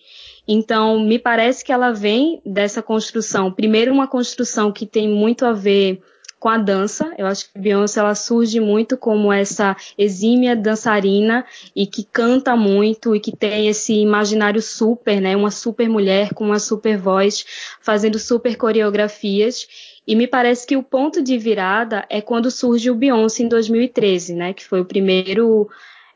Então, 0.48 1.00
me 1.00 1.20
parece 1.20 1.64
que 1.64 1.72
ela 1.72 1.92
vem 1.92 2.42
dessa 2.46 2.82
construção, 2.82 3.52
primeiro 3.52 3.94
uma 3.94 4.08
construção 4.08 4.72
que 4.72 4.86
tem 4.86 5.08
muito 5.08 5.46
a 5.46 5.54
ver 5.54 6.02
com 6.44 6.50
a 6.50 6.58
dança. 6.58 7.10
Eu 7.18 7.26
acho 7.26 7.50
que 7.50 7.58
Beyoncé 7.58 8.02
ela 8.02 8.14
surge 8.14 8.60
muito 8.60 8.98
como 8.98 9.32
essa 9.32 9.78
exímia 9.98 10.58
dançarina 10.58 11.46
e 11.74 11.88
que 11.88 12.04
canta 12.04 12.54
muito 12.54 13.16
e 13.16 13.20
que 13.22 13.34
tem 13.34 13.70
esse 13.70 13.94
imaginário 13.94 14.62
super, 14.62 15.22
né? 15.22 15.38
Uma 15.38 15.52
super 15.52 15.88
mulher 15.88 16.34
com 16.34 16.44
uma 16.44 16.60
super 16.60 16.98
voz, 16.98 17.46
fazendo 17.80 18.20
super 18.20 18.58
coreografias. 18.58 19.66
E 20.06 20.18
me 20.18 20.28
parece 20.28 20.68
que 20.68 20.76
o 20.76 20.84
ponto 20.84 21.24
de 21.24 21.38
virada 21.38 22.06
é 22.10 22.20
quando 22.20 22.52
surge 22.52 22.92
o 22.92 22.96
Beyoncé 22.96 23.44
em 23.44 23.48
2013, 23.48 24.36
né? 24.36 24.52
Que 24.52 24.66
foi 24.66 24.82
o 24.82 24.86
primeiro 24.86 25.70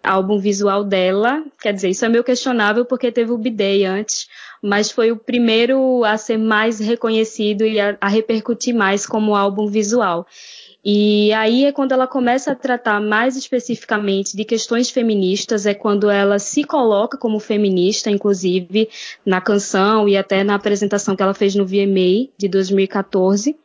álbum 0.08 0.40
visual 0.40 0.84
dela. 0.84 1.44
Quer 1.60 1.74
dizer, 1.74 1.90
isso 1.90 2.06
é 2.06 2.10
meio 2.10 2.24
questionável 2.24 2.86
porque 2.86 3.12
teve 3.12 3.32
o 3.32 3.38
B-Day 3.38 3.86
antes, 3.86 4.28
mas 4.62 4.90
foi 4.90 5.12
o 5.12 5.18
primeiro 5.18 6.04
a 6.04 6.18
ser 6.18 6.38
mais 6.38 6.80
reconhecido 6.80 7.66
e 7.66 7.80
a, 7.80 7.98
a 8.00 8.08
repercutir 8.08 8.74
mais 8.74 9.06
como 9.06 9.36
álbum 9.36 9.68
visual. 9.68 10.26
E 10.90 11.34
aí 11.34 11.66
é 11.66 11.72
quando 11.72 11.92
ela 11.92 12.08
começa 12.08 12.52
a 12.52 12.56
tratar 12.56 13.02
mais 13.02 13.36
especificamente 13.36 14.38
de 14.38 14.46
questões 14.46 14.90
feministas, 14.90 15.66
é 15.66 15.74
quando 15.74 16.10
ela 16.10 16.40
se 16.40 16.64
coloca 16.64 17.18
como 17.18 17.40
feminista, 17.40 18.10
inclusive 18.10 18.90
na 19.26 19.42
canção 19.42 20.08
e 20.08 20.16
até 20.16 20.46
na 20.46 20.56
apresentação 20.56 21.14
que 21.14 21.22
ela 21.22 21.34
fez 21.34 21.56
no 21.56 21.66
VMA 21.66 22.30
de 22.38 22.48
2014. 22.48 23.58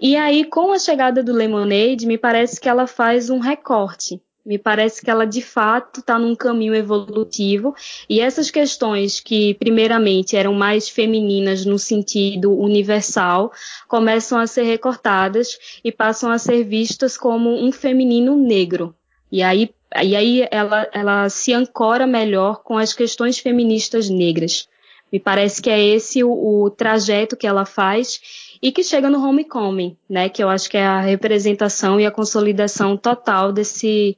E 0.00 0.16
aí, 0.16 0.44
com 0.44 0.72
a 0.72 0.78
chegada 0.78 1.22
do 1.22 1.32
Lemonade, 1.32 2.06
me 2.06 2.18
parece 2.18 2.58
que 2.58 2.68
ela 2.68 2.86
faz 2.86 3.30
um 3.30 3.38
recorte. 3.38 4.20
Me 4.50 4.58
parece 4.58 5.00
que 5.00 5.08
ela 5.08 5.26
de 5.26 5.40
fato 5.40 6.00
está 6.00 6.18
num 6.18 6.34
caminho 6.34 6.74
evolutivo 6.74 7.72
e 8.08 8.18
essas 8.20 8.50
questões 8.50 9.20
que 9.20 9.54
primeiramente 9.54 10.36
eram 10.36 10.52
mais 10.52 10.88
femininas 10.88 11.64
no 11.64 11.78
sentido 11.78 12.52
universal 12.58 13.52
começam 13.86 14.40
a 14.40 14.48
ser 14.48 14.64
recortadas 14.64 15.56
e 15.84 15.92
passam 15.92 16.32
a 16.32 16.36
ser 16.36 16.64
vistas 16.64 17.16
como 17.16 17.64
um 17.64 17.70
feminino 17.70 18.34
negro. 18.34 18.92
E 19.30 19.40
aí, 19.40 19.70
e 20.02 20.16
aí 20.16 20.48
ela, 20.50 20.88
ela 20.92 21.28
se 21.28 21.52
ancora 21.52 22.04
melhor 22.04 22.64
com 22.64 22.76
as 22.76 22.92
questões 22.92 23.38
feministas 23.38 24.08
negras. 24.08 24.68
Me 25.12 25.20
parece 25.20 25.62
que 25.62 25.70
é 25.70 25.80
esse 25.80 26.24
o, 26.24 26.64
o 26.64 26.70
trajeto 26.70 27.36
que 27.36 27.46
ela 27.46 27.64
faz 27.64 28.20
e 28.60 28.72
que 28.72 28.82
chega 28.82 29.08
no 29.08 29.24
Homecoming, 29.24 29.96
né? 30.08 30.28
Que 30.28 30.42
eu 30.42 30.48
acho 30.48 30.68
que 30.68 30.76
é 30.76 30.84
a 30.84 31.00
representação 31.00 32.00
e 32.00 32.06
a 32.06 32.10
consolidação 32.10 32.96
total 32.96 33.52
desse 33.52 34.16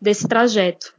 desse 0.00 0.28
trajeto. 0.28 0.94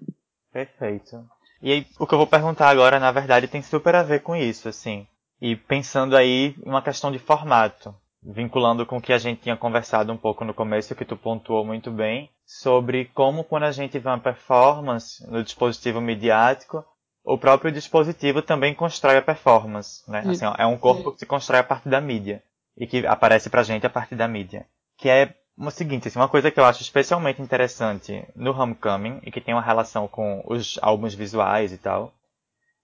Perfeito. 0.52 1.24
E 1.62 1.72
aí, 1.72 1.88
o 2.00 2.06
que 2.06 2.14
eu 2.14 2.18
vou 2.18 2.28
perguntar 2.28 2.70
agora, 2.70 3.00
na 3.00 3.12
verdade, 3.12 3.48
tem 3.48 3.62
super 3.62 3.96
a 3.96 4.04
ver 4.04 4.22
com 4.22 4.36
isso, 4.36 4.70
assim. 4.70 5.08
E 5.42 5.56
pensando 5.56 6.16
aí 6.16 6.56
em 6.64 6.70
uma 6.70 6.82
questão 6.82 7.12
de 7.12 7.20
formato, 7.20 7.94
vinculando 8.24 8.86
com 8.86 8.98
o 8.98 9.02
que 9.02 9.14
a 9.14 9.18
gente 9.18 9.42
tinha 9.42 9.58
conversado 9.58 10.12
um 10.12 10.18
pouco 10.18 10.44
no 10.44 10.54
começo, 10.54 10.96
que 10.96 11.06
tu 11.06 11.16
pontuou 11.16 11.66
muito 11.66 11.92
bem, 11.92 12.30
sobre 12.46 13.06
como 13.14 13.44
quando 13.44 13.64
a 13.64 13.72
gente 13.72 13.98
vê 14.00 14.08
uma 14.08 14.20
performance 14.20 15.26
no 15.30 15.44
dispositivo 15.44 16.02
midiático, 16.02 16.84
o 17.24 17.38
próprio 17.38 17.72
dispositivo 17.72 18.42
também 18.42 18.74
constrói 18.74 19.18
a 19.18 19.22
performance, 19.22 20.10
né? 20.10 20.24
Assim, 20.26 20.46
é 20.58 20.66
um 20.66 20.78
corpo 20.78 21.12
que 21.12 21.20
se 21.20 21.26
constrói 21.26 21.60
a 21.60 21.64
partir 21.64 21.90
da 21.90 22.00
mídia 22.00 22.42
e 22.78 22.88
que 22.88 23.06
aparece 23.06 23.50
pra 23.50 23.64
gente 23.64 23.86
a 23.86 23.90
partir 23.90 24.16
da 24.16 24.28
mídia. 24.28 24.66
Que 24.98 25.10
é 25.10 25.36
o 25.58 25.72
seguinte, 25.72 26.08
assim, 26.08 26.20
uma 26.20 26.30
coisa 26.30 26.52
que 26.52 26.60
eu 26.60 26.66
acho 26.66 26.82
especialmente 26.82 27.42
interessante 27.42 28.24
no 28.36 28.52
Homecoming 28.52 29.20
e 29.24 29.32
que 29.32 29.42
tem 29.42 29.56
uma 29.56 29.62
relação 29.62 30.08
com 30.08 30.44
os 30.46 30.78
álbuns 30.82 31.16
visuais 31.16 31.74
e 31.74 31.78
tal, 31.78 32.14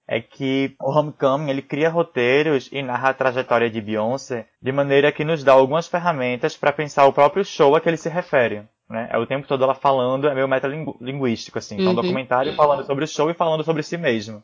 é 0.07 0.19
que 0.19 0.75
o 0.81 0.91
Homecoming 0.91 1.49
ele 1.49 1.61
cria 1.61 1.89
roteiros 1.89 2.69
e 2.71 2.81
narra 2.81 3.09
a 3.09 3.13
trajetória 3.13 3.69
de 3.69 3.79
Beyoncé 3.79 4.47
de 4.61 4.71
maneira 4.71 5.11
que 5.11 5.23
nos 5.23 5.43
dá 5.43 5.53
algumas 5.53 5.87
ferramentas 5.87 6.57
para 6.57 6.73
pensar 6.73 7.05
o 7.05 7.13
próprio 7.13 7.45
show 7.45 7.75
a 7.75 7.81
que 7.81 7.87
ele 7.87 7.97
se 7.97 8.09
refere. 8.09 8.67
Né? 8.89 9.07
É 9.11 9.17
o 9.17 9.25
tempo 9.25 9.47
todo 9.47 9.63
ela 9.63 9.75
falando, 9.75 10.27
é 10.27 10.33
meio 10.33 10.47
metalinguístico, 10.47 11.57
assim. 11.57 11.75
Então, 11.75 11.87
uhum. 11.87 11.91
um 11.93 12.01
documentário 12.01 12.55
falando 12.55 12.85
sobre 12.85 13.05
o 13.05 13.07
show 13.07 13.29
e 13.29 13.33
falando 13.33 13.63
sobre 13.63 13.81
si 13.83 13.97
mesmo. 13.97 14.43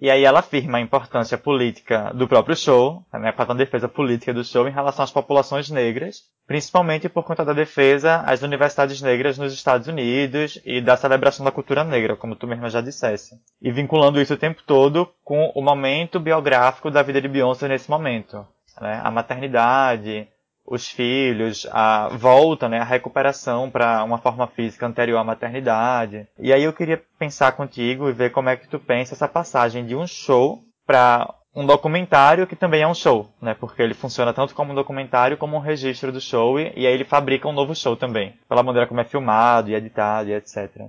E 0.00 0.08
aí 0.10 0.24
ela 0.24 0.38
afirma 0.38 0.78
a 0.78 0.80
importância 0.80 1.36
política 1.36 2.12
do 2.14 2.28
próprio 2.28 2.54
show, 2.54 3.04
né, 3.12 3.32
faz 3.32 3.48
uma 3.48 3.56
defesa 3.56 3.88
política 3.88 4.32
do 4.32 4.44
show 4.44 4.68
em 4.68 4.72
relação 4.72 5.02
às 5.02 5.10
populações 5.10 5.68
negras, 5.70 6.22
principalmente 6.46 7.08
por 7.08 7.24
conta 7.24 7.44
da 7.44 7.52
defesa 7.52 8.22
às 8.24 8.42
universidades 8.42 9.02
negras 9.02 9.36
nos 9.36 9.52
Estados 9.52 9.88
Unidos 9.88 10.60
e 10.64 10.80
da 10.80 10.96
celebração 10.96 11.44
da 11.44 11.50
cultura 11.50 11.82
negra, 11.82 12.14
como 12.14 12.36
tu 12.36 12.46
mesma 12.46 12.70
já 12.70 12.80
dissesse. 12.80 13.34
E 13.60 13.72
vinculando 13.72 14.20
isso 14.20 14.34
o 14.34 14.38
tempo 14.38 14.62
todo 14.64 15.10
com 15.24 15.50
o 15.52 15.60
momento 15.60 16.20
biográfico 16.20 16.92
da 16.92 17.02
vida 17.02 17.20
de 17.20 17.26
Beyoncé 17.26 17.66
nesse 17.66 17.90
momento. 17.90 18.46
Né, 18.80 19.00
a 19.02 19.10
maternidade, 19.10 20.28
os 20.70 20.88
filhos, 20.88 21.66
a 21.70 22.08
volta, 22.08 22.68
né, 22.68 22.78
a 22.78 22.84
recuperação 22.84 23.70
para 23.70 24.04
uma 24.04 24.18
forma 24.18 24.46
física 24.46 24.86
anterior 24.86 25.18
à 25.18 25.24
maternidade. 25.24 26.26
E 26.38 26.52
aí 26.52 26.62
eu 26.62 26.72
queria 26.72 27.02
pensar 27.18 27.52
contigo 27.52 28.08
e 28.08 28.12
ver 28.12 28.30
como 28.30 28.48
é 28.48 28.56
que 28.56 28.68
tu 28.68 28.78
pensa 28.78 29.14
essa 29.14 29.28
passagem 29.28 29.86
de 29.86 29.96
um 29.96 30.06
show 30.06 30.62
para 30.86 31.34
um 31.54 31.66
documentário 31.66 32.46
que 32.46 32.54
também 32.54 32.82
é 32.82 32.86
um 32.86 32.94
show, 32.94 33.28
né? 33.40 33.54
Porque 33.54 33.82
ele 33.82 33.94
funciona 33.94 34.32
tanto 34.32 34.54
como 34.54 34.72
um 34.72 34.74
documentário 34.74 35.36
como 35.36 35.56
um 35.56 35.60
registro 35.60 36.12
do 36.12 36.20
show 36.20 36.60
e, 36.60 36.72
e 36.76 36.86
aí 36.86 36.92
ele 36.92 37.04
fabrica 37.04 37.48
um 37.48 37.52
novo 37.52 37.74
show 37.74 37.96
também, 37.96 38.38
pela 38.48 38.62
maneira 38.62 38.86
como 38.86 39.00
é 39.00 39.04
filmado 39.04 39.70
e 39.70 39.74
editado 39.74 40.28
e 40.28 40.34
etc. 40.34 40.88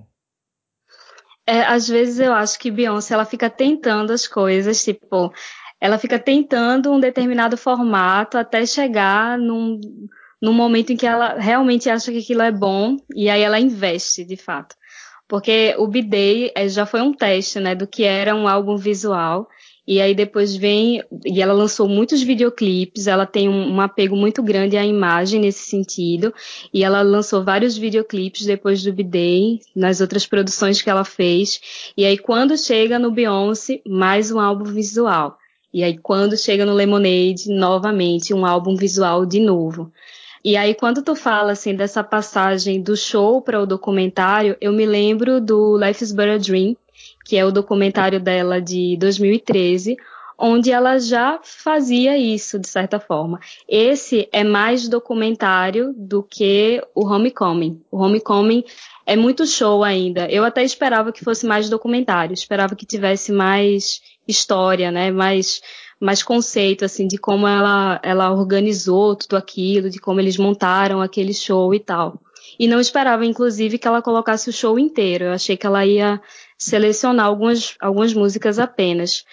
É, 1.49 1.63
às 1.63 1.87
vezes 1.87 2.19
eu 2.19 2.31
acho 2.31 2.59
que 2.59 2.69
Beyoncé 2.69 3.15
ela 3.15 3.25
fica 3.25 3.49
tentando 3.49 4.13
as 4.13 4.27
coisas, 4.27 4.83
tipo, 4.83 5.33
ela 5.79 5.97
fica 5.97 6.19
tentando 6.19 6.91
um 6.91 6.99
determinado 6.99 7.55
formato 7.57 8.37
até 8.37 8.65
chegar 8.65 9.37
num, 9.37 9.79
num 10.41 10.53
momento 10.53 10.91
em 10.91 10.97
que 10.97 11.07
ela 11.07 11.35
realmente 11.35 11.89
acha 11.89 12.11
que 12.11 12.19
aquilo 12.19 12.41
é 12.41 12.51
bom 12.51 12.97
e 13.15 13.29
aí 13.29 13.41
ela 13.41 13.59
investe 13.59 14.25
de 14.25 14.35
fato. 14.35 14.75
Porque 15.27 15.75
o 15.77 15.87
B-Day 15.87 16.51
é, 16.55 16.67
já 16.67 16.85
foi 16.85 17.01
um 17.01 17.13
teste, 17.13 17.59
né, 17.59 17.75
do 17.75 17.85
que 17.85 18.03
era 18.03 18.35
um 18.35 18.47
álbum 18.47 18.75
visual. 18.75 19.47
E 19.87 19.99
aí 19.99 20.13
depois 20.13 20.55
vem, 20.55 21.03
e 21.25 21.41
ela 21.41 21.53
lançou 21.53 21.87
muitos 21.87 22.21
videoclipes, 22.21 23.07
ela 23.07 23.25
tem 23.25 23.49
um, 23.49 23.73
um, 23.73 23.81
apego 23.81 24.15
muito 24.15 24.43
grande 24.43 24.77
à 24.77 24.85
imagem 24.85 25.41
nesse 25.41 25.67
sentido, 25.67 26.31
e 26.71 26.83
ela 26.83 27.01
lançou 27.01 27.43
vários 27.43 27.75
videoclipes 27.75 28.45
depois 28.45 28.83
do 28.83 28.93
B-Day, 28.93 29.59
nas 29.75 29.99
outras 29.99 30.27
produções 30.27 30.79
que 30.79 30.91
ela 30.91 31.03
fez, 31.03 31.91
e 31.97 32.05
aí 32.05 32.19
quando 32.19 32.55
chega 32.55 32.99
no 32.99 33.09
Beyoncé, 33.09 33.81
mais 33.83 34.29
um 34.29 34.39
álbum 34.39 34.65
visual. 34.65 35.38
E 35.73 35.83
aí, 35.83 35.97
quando 35.97 36.37
chega 36.37 36.65
no 36.65 36.73
Lemonade, 36.73 37.49
novamente, 37.49 38.33
um 38.33 38.45
álbum 38.45 38.75
visual 38.75 39.25
de 39.25 39.39
novo. 39.39 39.91
E 40.43 40.55
aí, 40.55 40.73
quando 40.73 41.03
tu 41.03 41.15
fala, 41.15 41.51
assim, 41.51 41.75
dessa 41.75 42.03
passagem 42.03 42.81
do 42.81 42.95
show 42.95 43.41
para 43.41 43.61
o 43.61 43.67
documentário, 43.67 44.55
eu 44.61 44.71
me 44.71 44.85
lembro 44.85 45.41
do 45.41 45.77
Life 45.77 46.03
is 46.03 46.11
But 46.11 46.29
a 46.29 46.37
Dream, 46.37 46.75
que 47.25 47.37
é 47.37 47.45
o 47.45 47.51
documentário 47.51 48.19
dela 48.19 48.61
de 48.61 48.97
2013, 48.97 49.97
onde 50.39 50.71
ela 50.71 50.97
já 50.97 51.39
fazia 51.43 52.17
isso, 52.17 52.57
de 52.57 52.67
certa 52.67 52.99
forma. 52.99 53.39
Esse 53.67 54.29
é 54.31 54.43
mais 54.43 54.87
documentário 54.87 55.93
do 55.95 56.23
que 56.23 56.81
o 56.95 57.05
Homecoming. 57.05 57.81
O 57.91 57.97
Homecoming 57.97 58.63
é 59.05 59.17
muito 59.17 59.45
show 59.45 59.83
ainda. 59.83 60.31
Eu 60.31 60.45
até 60.45 60.63
esperava 60.63 61.11
que 61.11 61.23
fosse 61.23 61.45
mais 61.45 61.69
documentário, 61.69 62.33
esperava 62.33 62.75
que 62.75 62.85
tivesse 62.85 63.33
mais 63.33 64.01
história, 64.29 64.91
né? 64.91 65.11
Mais, 65.11 65.61
mais 65.99 66.23
conceito, 66.23 66.85
assim, 66.85 67.07
de 67.07 67.17
como 67.17 67.47
ela, 67.47 67.99
ela 68.03 68.31
organizou 68.31 69.15
tudo 69.15 69.35
aquilo, 69.35 69.89
de 69.89 69.99
como 69.99 70.19
eles 70.19 70.37
montaram 70.37 71.01
aquele 71.01 71.33
show 71.33 71.73
e 71.73 71.79
tal. 71.79 72.21
E 72.59 72.67
não 72.67 72.79
esperava, 72.79 73.25
inclusive, 73.25 73.77
que 73.77 73.87
ela 73.87 74.01
colocasse 74.01 74.49
o 74.49 74.53
show 74.53 74.77
inteiro. 74.77 75.25
Eu 75.25 75.31
achei 75.33 75.57
que 75.57 75.65
ela 75.65 75.85
ia 75.85 76.21
selecionar 76.57 77.25
algumas, 77.25 77.75
algumas 77.79 78.13
músicas 78.13 78.59
apenas. 78.59 79.23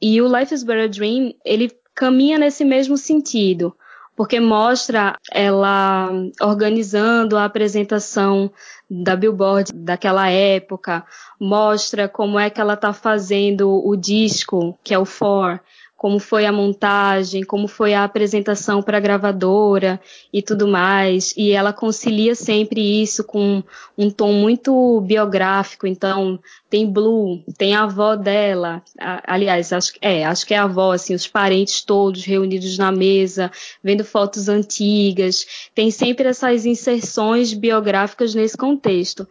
E 0.00 0.20
o 0.20 0.38
Life 0.38 0.54
is 0.54 0.64
But 0.64 0.76
a 0.76 0.86
Dream, 0.86 1.34
ele 1.44 1.70
caminha 1.94 2.38
nesse 2.38 2.64
mesmo 2.64 2.96
sentido, 2.96 3.74
porque 4.16 4.38
mostra 4.38 5.18
ela 5.32 6.10
organizando 6.40 7.36
a 7.36 7.44
apresentação 7.44 8.50
da 8.88 9.16
Billboard 9.16 9.72
daquela 9.74 10.30
época, 10.30 11.04
mostra 11.40 12.08
como 12.08 12.38
é 12.38 12.48
que 12.48 12.60
ela 12.60 12.74
está 12.74 12.92
fazendo 12.92 13.70
o 13.84 13.96
disco, 13.96 14.78
que 14.84 14.94
é 14.94 14.98
o 14.98 15.04
For, 15.04 15.60
como 16.04 16.18
foi 16.18 16.44
a 16.44 16.52
montagem, 16.52 17.42
como 17.44 17.66
foi 17.66 17.94
a 17.94 18.04
apresentação 18.04 18.82
para 18.82 18.98
a 18.98 19.00
gravadora 19.00 19.98
e 20.30 20.42
tudo 20.42 20.68
mais. 20.68 21.32
E 21.34 21.52
ela 21.52 21.72
concilia 21.72 22.34
sempre 22.34 23.02
isso 23.02 23.24
com 23.24 23.62
um 23.96 24.10
tom 24.10 24.34
muito 24.34 25.00
biográfico. 25.00 25.86
Então, 25.86 26.38
tem 26.68 26.86
Blue, 26.86 27.42
tem 27.56 27.74
a 27.74 27.84
avó 27.84 28.16
dela. 28.16 28.82
Aliás, 29.26 29.72
acho, 29.72 29.94
é, 29.98 30.26
acho 30.26 30.46
que 30.46 30.52
é 30.52 30.58
a 30.58 30.64
avó, 30.64 30.92
assim, 30.92 31.14
os 31.14 31.26
parentes 31.26 31.80
todos 31.80 32.22
reunidos 32.22 32.76
na 32.76 32.92
mesa, 32.92 33.50
vendo 33.82 34.04
fotos 34.04 34.46
antigas. 34.46 35.70
Tem 35.74 35.90
sempre 35.90 36.28
essas 36.28 36.66
inserções 36.66 37.54
biográficas 37.54 38.34
nesse 38.34 38.58
contexto. 38.58 39.26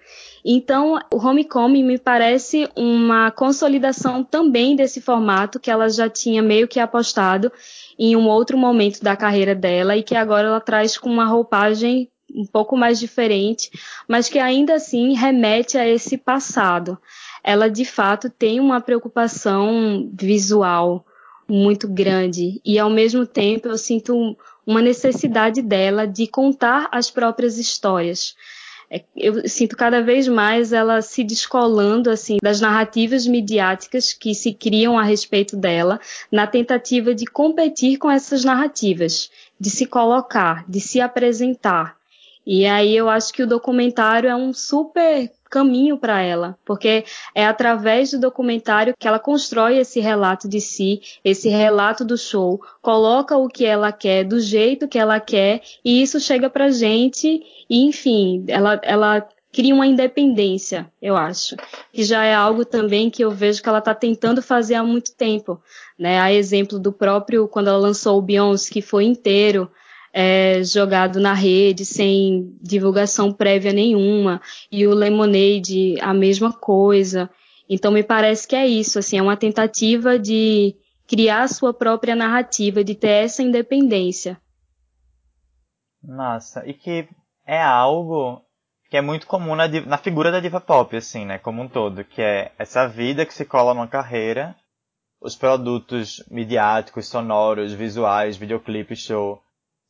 Então, 0.45 0.99
o 1.11 1.17
Homecoming 1.17 1.83
me 1.83 1.97
parece 1.97 2.67
uma 2.75 3.31
consolidação 3.31 4.23
também 4.23 4.75
desse 4.75 4.99
formato 4.99 5.59
que 5.59 5.71
ela 5.71 5.87
já 5.87 6.09
tinha 6.09 6.41
meio 6.41 6.67
que 6.67 6.79
apostado 6.79 7.51
em 7.97 8.15
um 8.15 8.27
outro 8.27 8.57
momento 8.57 9.01
da 9.01 9.15
carreira 9.15 9.55
dela 9.55 9.95
e 9.95 10.03
que 10.03 10.15
agora 10.15 10.47
ela 10.47 10.59
traz 10.59 10.97
com 10.97 11.09
uma 11.09 11.25
roupagem 11.25 12.09
um 12.35 12.45
pouco 12.45 12.75
mais 12.75 12.99
diferente, 12.99 13.69
mas 14.07 14.27
que 14.27 14.39
ainda 14.39 14.73
assim 14.73 15.13
remete 15.13 15.77
a 15.77 15.87
esse 15.87 16.17
passado. 16.17 16.97
Ela 17.43 17.69
de 17.69 17.85
fato 17.85 18.29
tem 18.29 18.59
uma 18.59 18.81
preocupação 18.81 20.09
visual 20.13 21.05
muito 21.47 21.87
grande 21.87 22.59
e 22.65 22.79
ao 22.79 22.89
mesmo 22.89 23.25
tempo 23.25 23.67
eu 23.67 23.77
sinto 23.77 24.35
uma 24.65 24.81
necessidade 24.81 25.61
dela 25.61 26.07
de 26.07 26.25
contar 26.25 26.87
as 26.91 27.11
próprias 27.11 27.57
histórias. 27.57 28.35
É, 28.93 29.03
eu 29.17 29.49
sinto 29.49 29.75
cada 29.75 30.03
vez 30.03 30.27
mais 30.27 30.71
ela 30.71 31.01
se 31.01 31.23
descolando 31.23 32.11
assim 32.11 32.37
das 32.43 32.61
narrativas 32.61 33.25
midiáticas 33.25 34.13
que 34.13 34.35
se 34.35 34.53
criam 34.53 34.99
a 34.99 35.03
respeito 35.03 35.57
dela, 35.57 35.99
na 36.31 36.45
tentativa 36.45 37.15
de 37.15 37.25
competir 37.25 37.97
com 37.97 38.11
essas 38.11 38.45
narrativas, 38.45 39.31
de 39.59 39.71
se 39.71 39.87
colocar, 39.87 40.63
de 40.69 40.79
se 40.79 41.01
apresentar. 41.01 41.97
E 42.45 42.67
aí 42.67 42.95
eu 42.95 43.09
acho 43.09 43.33
que 43.33 43.41
o 43.41 43.47
documentário 43.47 44.29
é 44.29 44.35
um 44.35 44.53
super 44.53 45.31
caminho 45.53 45.99
para 45.99 46.19
ela, 46.19 46.57
porque 46.65 47.05
é 47.35 47.45
através 47.45 48.09
do 48.09 48.19
documentário 48.19 48.95
que 48.99 49.07
ela 49.07 49.19
constrói 49.19 49.77
esse 49.77 49.99
relato 49.99 50.49
de 50.49 50.59
si, 50.59 50.99
esse 51.23 51.47
relato 51.47 52.03
do 52.03 52.17
show, 52.17 52.59
coloca 52.81 53.37
o 53.37 53.47
que 53.47 53.63
ela 53.63 53.91
quer, 53.91 54.23
do 54.23 54.39
jeito 54.39 54.87
que 54.87 54.97
ela 54.97 55.19
quer, 55.19 55.61
e 55.85 56.01
isso 56.01 56.19
chega 56.19 56.49
pra 56.49 56.71
gente, 56.71 57.43
e 57.69 57.85
enfim, 57.85 58.43
ela, 58.47 58.81
ela 58.81 59.29
cria 59.51 59.75
uma 59.75 59.85
independência, 59.85 60.91
eu 60.99 61.15
acho. 61.15 61.55
Que 61.93 62.03
já 62.03 62.23
é 62.23 62.33
algo 62.33 62.65
também 62.65 63.11
que 63.11 63.23
eu 63.23 63.29
vejo 63.29 63.61
que 63.61 63.69
ela 63.69 63.77
está 63.77 63.93
tentando 63.93 64.41
fazer 64.41 64.73
há 64.73 64.83
muito 64.83 65.15
tempo. 65.15 65.61
Né? 65.99 66.19
A 66.19 66.33
exemplo 66.33 66.79
do 66.79 66.91
próprio, 66.91 67.47
quando 67.47 67.67
ela 67.67 67.77
lançou 67.77 68.17
o 68.17 68.21
Beyoncé, 68.23 68.73
que 68.73 68.81
foi 68.81 69.03
inteiro 69.03 69.69
é, 70.13 70.63
jogado 70.63 71.19
na 71.19 71.33
rede 71.33 71.83
sem 71.83 72.55
divulgação 72.61 73.33
prévia 73.33 73.73
nenhuma 73.73 74.39
e 74.71 74.85
o 74.85 74.93
Lemonade 74.93 75.99
a 75.99 76.13
mesma 76.13 76.53
coisa. 76.53 77.29
Então 77.67 77.91
me 77.91 78.03
parece 78.03 78.47
que 78.47 78.55
é 78.55 78.67
isso, 78.67 78.99
assim, 78.99 79.17
é 79.17 79.21
uma 79.21 79.35
tentativa 79.35 80.19
de 80.19 80.75
criar 81.07 81.43
a 81.43 81.47
sua 81.47 81.73
própria 81.73 82.15
narrativa, 82.15 82.83
de 82.83 82.93
ter 82.93 83.23
essa 83.23 83.41
independência. 83.41 84.39
Nossa, 86.03 86.63
e 86.67 86.73
que 86.73 87.07
é 87.47 87.61
algo 87.61 88.41
que 88.89 88.97
é 88.97 89.01
muito 89.01 89.25
comum 89.25 89.55
na, 89.55 89.67
na 89.67 89.97
figura 89.97 90.31
da 90.31 90.39
diva 90.39 90.61
pop, 90.61 90.95
assim, 90.95 91.25
né, 91.25 91.39
como 91.39 91.63
um 91.63 91.67
todo, 91.67 92.03
que 92.03 92.21
é 92.21 92.51
essa 92.59 92.87
vida 92.87 93.25
que 93.25 93.33
se 93.33 93.45
cola 93.45 93.73
numa 93.73 93.87
carreira, 93.87 94.55
os 95.19 95.35
produtos 95.35 96.23
midiáticos, 96.29 97.07
sonoros, 97.07 97.73
visuais, 97.73 98.37
videoclipes, 98.37 98.99
show, 98.99 99.41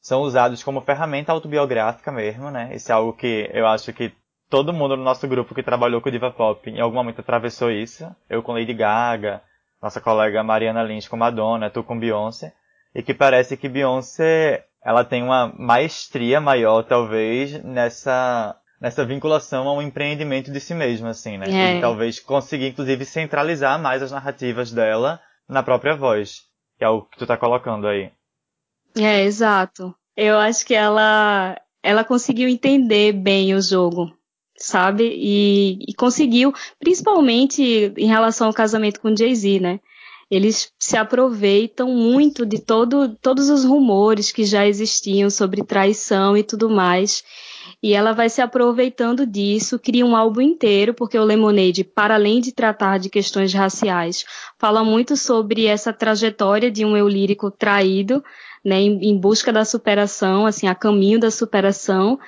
são 0.04 0.22
usados 0.22 0.62
como 0.62 0.82
ferramenta 0.82 1.32
autobiográfica 1.32 2.12
mesmo, 2.12 2.52
né? 2.52 2.72
Isso 2.76 2.92
é 2.92 2.96
algo 2.96 3.14
que 3.14 3.50
eu 3.54 3.66
acho 3.66 3.94
que 3.94 4.12
todo 4.50 4.74
mundo 4.74 4.98
no 4.98 5.04
nosso 5.04 5.26
grupo 5.30 5.56
que 5.56 5.64
trabalhou 5.64 6.02
com 6.02 6.12
diva 6.12 6.30
pop 6.30 6.70
em 6.70 6.82
algum 6.82 6.98
momento 6.98 7.22
atravessou 7.22 7.72
isso. 7.72 8.06
Eu 8.30 8.44
com 8.44 8.52
Lady 8.52 8.74
Gaga, 8.74 9.42
nossa 9.82 10.02
colega 10.02 10.44
Mariana 10.44 10.84
Lynch 10.84 11.10
com 11.10 11.16
Madonna, 11.16 11.70
tu 11.70 11.82
com 11.84 11.98
Beyoncé. 11.98 12.54
E 12.94 13.02
que 13.02 13.14
parece 13.14 13.56
que 13.56 13.70
Beyoncé, 13.70 14.66
ela 14.84 15.06
tem 15.06 15.24
uma 15.24 15.54
maestria 15.58 16.42
maior, 16.42 16.84
talvez, 16.84 17.64
nessa, 17.64 18.58
nessa 18.82 19.06
vinculação 19.06 19.70
ao 19.70 19.82
empreendimento 19.82 20.52
de 20.52 20.60
si 20.60 20.74
mesma, 20.74 21.12
assim, 21.12 21.38
né? 21.38 21.46
É. 21.48 21.78
E 21.78 21.82
talvez 21.82 22.20
conseguir, 22.20 22.68
inclusive, 22.68 23.06
centralizar 23.06 23.82
mais 23.82 24.04
as 24.04 24.12
narrativas 24.12 24.70
dela 24.70 25.22
na 25.48 25.64
própria 25.64 25.96
voz. 25.96 26.42
Que 26.78 26.84
é 26.84 26.90
o 26.90 27.04
que 27.04 27.18
tu 27.18 27.26
tá 27.26 27.38
colocando 27.38 27.88
aí. 27.88 28.12
É, 28.98 29.24
exato. 29.24 29.94
Eu 30.16 30.38
acho 30.38 30.66
que 30.66 30.74
ela, 30.74 31.60
ela 31.82 32.04
conseguiu 32.04 32.48
entender 32.48 33.12
bem 33.14 33.56
o 33.56 33.62
jogo, 33.62 34.12
sabe? 34.58 35.12
E, 35.16 35.80
e 35.88 35.94
conseguiu, 35.96 36.54
principalmente 36.80 37.94
em 37.98 38.08
relação 38.08 38.48
ao 38.48 38.54
casamento 38.54 39.00
com 39.02 39.16
Jay-Z, 39.16 39.60
né? 39.60 39.80
Eles 40.30 40.72
se 40.80 40.98
aproveitam 40.98 41.90
muito 41.90 42.46
de 42.46 42.60
todo, 42.60 43.16
todos 43.22 43.50
os 43.50 43.64
rumores 43.64 44.32
que 44.32 44.44
já 44.46 44.66
existiam 44.66 45.30
sobre 45.30 45.64
traição 45.64 46.36
e 46.36 46.44
tudo 46.44 46.70
mais. 46.70 47.24
E 47.82 47.94
ela 47.94 48.14
vai 48.14 48.30
se 48.30 48.42
aproveitando 48.42 49.28
disso, 49.28 49.78
cria 49.78 50.06
um 50.06 50.16
álbum 50.16 50.42
inteiro, 50.42 50.94
porque 50.94 51.18
o 51.20 51.24
Lemonade, 51.24 51.84
para 51.84 52.16
além 52.16 52.40
de 52.40 52.52
tratar 52.52 52.98
de 52.98 53.10
questões 53.10 53.54
raciais, 53.54 54.26
fala 54.58 54.84
muito 54.84 55.16
sobre 55.18 55.66
essa 55.66 55.94
trajetória 55.94 56.72
de 56.72 56.86
um 56.86 56.96
eu 56.98 57.08
lírico 57.08 57.52
traído, 57.52 58.24
né, 58.64 58.80
em, 58.82 59.10
em 59.10 59.18
busca 59.18 59.52
da 59.52 59.66
superação, 59.66 60.46
assim, 60.46 60.68
a 60.68 60.76
caminho 60.76 61.20
da 61.20 61.30
superação. 61.32 62.20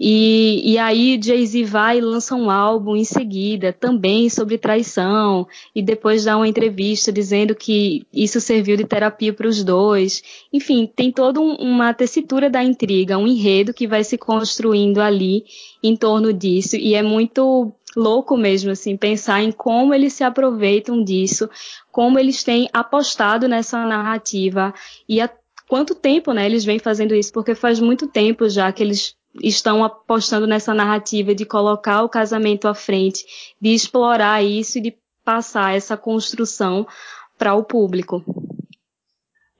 E, 0.00 0.62
e 0.74 0.78
aí 0.78 1.18
Jay-Z 1.20 1.64
vai 1.64 1.98
e 1.98 2.00
lança 2.00 2.32
um 2.36 2.48
álbum 2.48 2.94
em 2.94 3.02
seguida, 3.02 3.72
também 3.72 4.30
sobre 4.30 4.56
traição, 4.56 5.44
e 5.74 5.82
depois 5.82 6.24
dá 6.24 6.36
uma 6.36 6.46
entrevista 6.46 7.10
dizendo 7.10 7.52
que 7.52 8.06
isso 8.12 8.40
serviu 8.40 8.76
de 8.76 8.84
terapia 8.84 9.32
para 9.32 9.48
os 9.48 9.64
dois. 9.64 10.22
Enfim, 10.52 10.86
tem 10.86 11.10
toda 11.10 11.40
um, 11.40 11.56
uma 11.56 11.92
tessitura 11.92 12.48
da 12.48 12.62
intriga, 12.62 13.18
um 13.18 13.26
enredo 13.26 13.74
que 13.74 13.88
vai 13.88 14.04
se 14.04 14.16
construindo 14.16 15.00
ali 15.00 15.44
em 15.82 15.96
torno 15.96 16.32
disso, 16.32 16.76
e 16.76 16.94
é 16.94 17.02
muito 17.02 17.72
louco 17.96 18.36
mesmo, 18.36 18.70
assim, 18.70 18.96
pensar 18.96 19.42
em 19.42 19.50
como 19.50 19.92
eles 19.92 20.12
se 20.12 20.22
aproveitam 20.22 21.02
disso, 21.02 21.50
como 21.90 22.20
eles 22.20 22.44
têm 22.44 22.68
apostado 22.72 23.48
nessa 23.48 23.84
narrativa 23.84 24.72
e 25.08 25.20
a 25.20 25.28
quanto 25.68 25.94
tempo, 25.94 26.32
né, 26.32 26.46
eles 26.46 26.64
vêm 26.64 26.78
fazendo 26.78 27.14
isso, 27.14 27.32
porque 27.32 27.54
faz 27.54 27.78
muito 27.78 28.08
tempo 28.08 28.48
já 28.48 28.72
que 28.72 28.82
eles 28.82 29.16
estão 29.42 29.84
apostando 29.84 30.46
nessa 30.46 30.74
narrativa 30.74 31.34
de 31.34 31.44
colocar 31.44 32.02
o 32.02 32.08
casamento 32.08 32.66
à 32.66 32.74
frente, 32.74 33.24
de 33.60 33.70
explorar 33.70 34.42
isso 34.42 34.78
e 34.78 34.80
de 34.80 34.96
passar 35.24 35.76
essa 35.76 35.96
construção 35.96 36.86
para 37.36 37.54
o 37.54 37.62
público. 37.62 38.24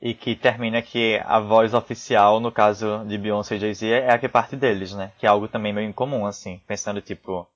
E 0.01 0.15
que 0.15 0.35
termina 0.35 0.81
que 0.81 1.21
a 1.25 1.41
voz 1.41 1.75
oficial, 1.75 2.41
no 2.41 2.53
caso 2.53 3.05
de 3.07 3.19
Beyoncé 3.19 3.57
e 3.57 3.59
Jay-Z, 3.59 3.89
é 3.89 4.13
a 4.13 4.19
que 4.19 4.29
parte 4.29 4.57
deles, 4.57 4.95
né? 4.95 5.13
Que 5.19 5.27
é 5.27 5.29
algo 5.29 5.49
também 5.49 5.73
meio 5.73 5.89
incomum, 5.89 6.25
assim. 6.25 6.61
Pensando, 6.69 7.01
tipo, 7.01 7.47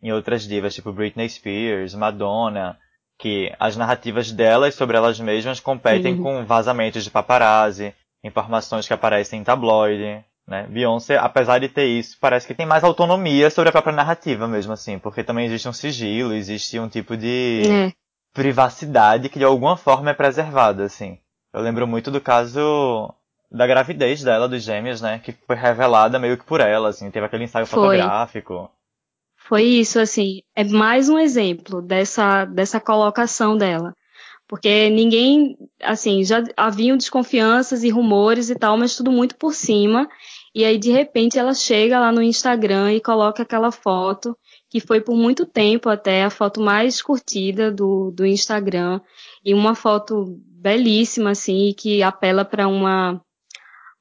em 0.00 0.12
outras 0.12 0.44
divas, 0.44 0.74
tipo 0.74 0.92
Britney 0.92 1.28
Spears, 1.28 1.94
Madonna, 1.94 2.78
que 3.22 3.54
as 3.60 3.76
narrativas 3.76 4.32
delas 4.32 4.74
sobre 4.74 4.96
elas 4.96 5.20
mesmas 5.20 5.60
competem 5.60 6.14
uhum. 6.14 6.22
com 6.24 6.44
vazamentos 6.44 7.04
de 7.04 7.10
paparazzi, 7.10 7.94
informações 8.24 8.84
que 8.84 8.92
aparecem 8.92 9.38
em 9.38 9.44
tabloide, 9.44 10.24
né? 10.44 10.66
Beyoncé, 10.68 11.16
apesar 11.16 11.60
de 11.60 11.68
ter 11.68 11.86
isso, 11.86 12.16
parece 12.20 12.48
que 12.48 12.54
tem 12.54 12.66
mais 12.66 12.82
autonomia 12.82 13.48
sobre 13.48 13.68
a 13.68 13.72
própria 13.72 13.94
narrativa 13.94 14.48
mesmo 14.48 14.72
assim, 14.72 14.98
porque 14.98 15.22
também 15.22 15.46
existe 15.46 15.68
um 15.68 15.72
sigilo, 15.72 16.34
existe 16.34 16.80
um 16.80 16.88
tipo 16.88 17.16
de 17.16 17.62
é. 17.64 17.92
privacidade 18.34 19.28
que 19.28 19.38
de 19.38 19.44
alguma 19.44 19.76
forma 19.76 20.10
é 20.10 20.14
preservada, 20.14 20.82
assim. 20.82 21.16
Eu 21.54 21.60
lembro 21.60 21.86
muito 21.86 22.10
do 22.10 22.20
caso 22.20 23.14
da 23.52 23.68
gravidez 23.68 24.20
dela, 24.24 24.48
dos 24.48 24.64
gêmeos, 24.64 25.00
né? 25.00 25.20
Que 25.22 25.30
foi 25.30 25.54
revelada 25.54 26.18
meio 26.18 26.36
que 26.36 26.44
por 26.44 26.60
ela, 26.60 26.88
assim. 26.88 27.08
Teve 27.08 27.26
aquele 27.26 27.44
ensaio 27.44 27.66
foi. 27.66 27.78
fotográfico. 27.78 28.68
Foi 29.48 29.62
isso, 29.64 29.98
assim. 29.98 30.42
É 30.54 30.64
mais 30.64 31.08
um 31.08 31.18
exemplo 31.18 31.82
dessa, 31.82 32.44
dessa 32.44 32.80
colocação 32.80 33.56
dela. 33.56 33.94
Porque 34.48 34.90
ninguém, 34.90 35.56
assim, 35.82 36.22
já 36.24 36.44
haviam 36.56 36.96
desconfianças 36.96 37.82
e 37.82 37.88
rumores 37.88 38.50
e 38.50 38.54
tal, 38.54 38.76
mas 38.76 38.96
tudo 38.96 39.10
muito 39.10 39.36
por 39.36 39.54
cima. 39.54 40.08
E 40.54 40.64
aí, 40.64 40.76
de 40.78 40.90
repente, 40.90 41.38
ela 41.38 41.54
chega 41.54 41.98
lá 41.98 42.12
no 42.12 42.22
Instagram 42.22 42.92
e 42.92 43.00
coloca 43.00 43.42
aquela 43.42 43.72
foto, 43.72 44.36
que 44.68 44.78
foi 44.78 45.00
por 45.00 45.16
muito 45.16 45.46
tempo 45.46 45.88
até 45.88 46.22
a 46.22 46.30
foto 46.30 46.60
mais 46.60 47.00
curtida 47.00 47.72
do, 47.72 48.10
do 48.10 48.26
Instagram. 48.26 49.00
E 49.44 49.54
uma 49.54 49.74
foto 49.74 50.38
belíssima, 50.46 51.30
assim, 51.30 51.74
que 51.76 52.02
apela 52.02 52.44
para 52.44 52.68
uma, 52.68 53.20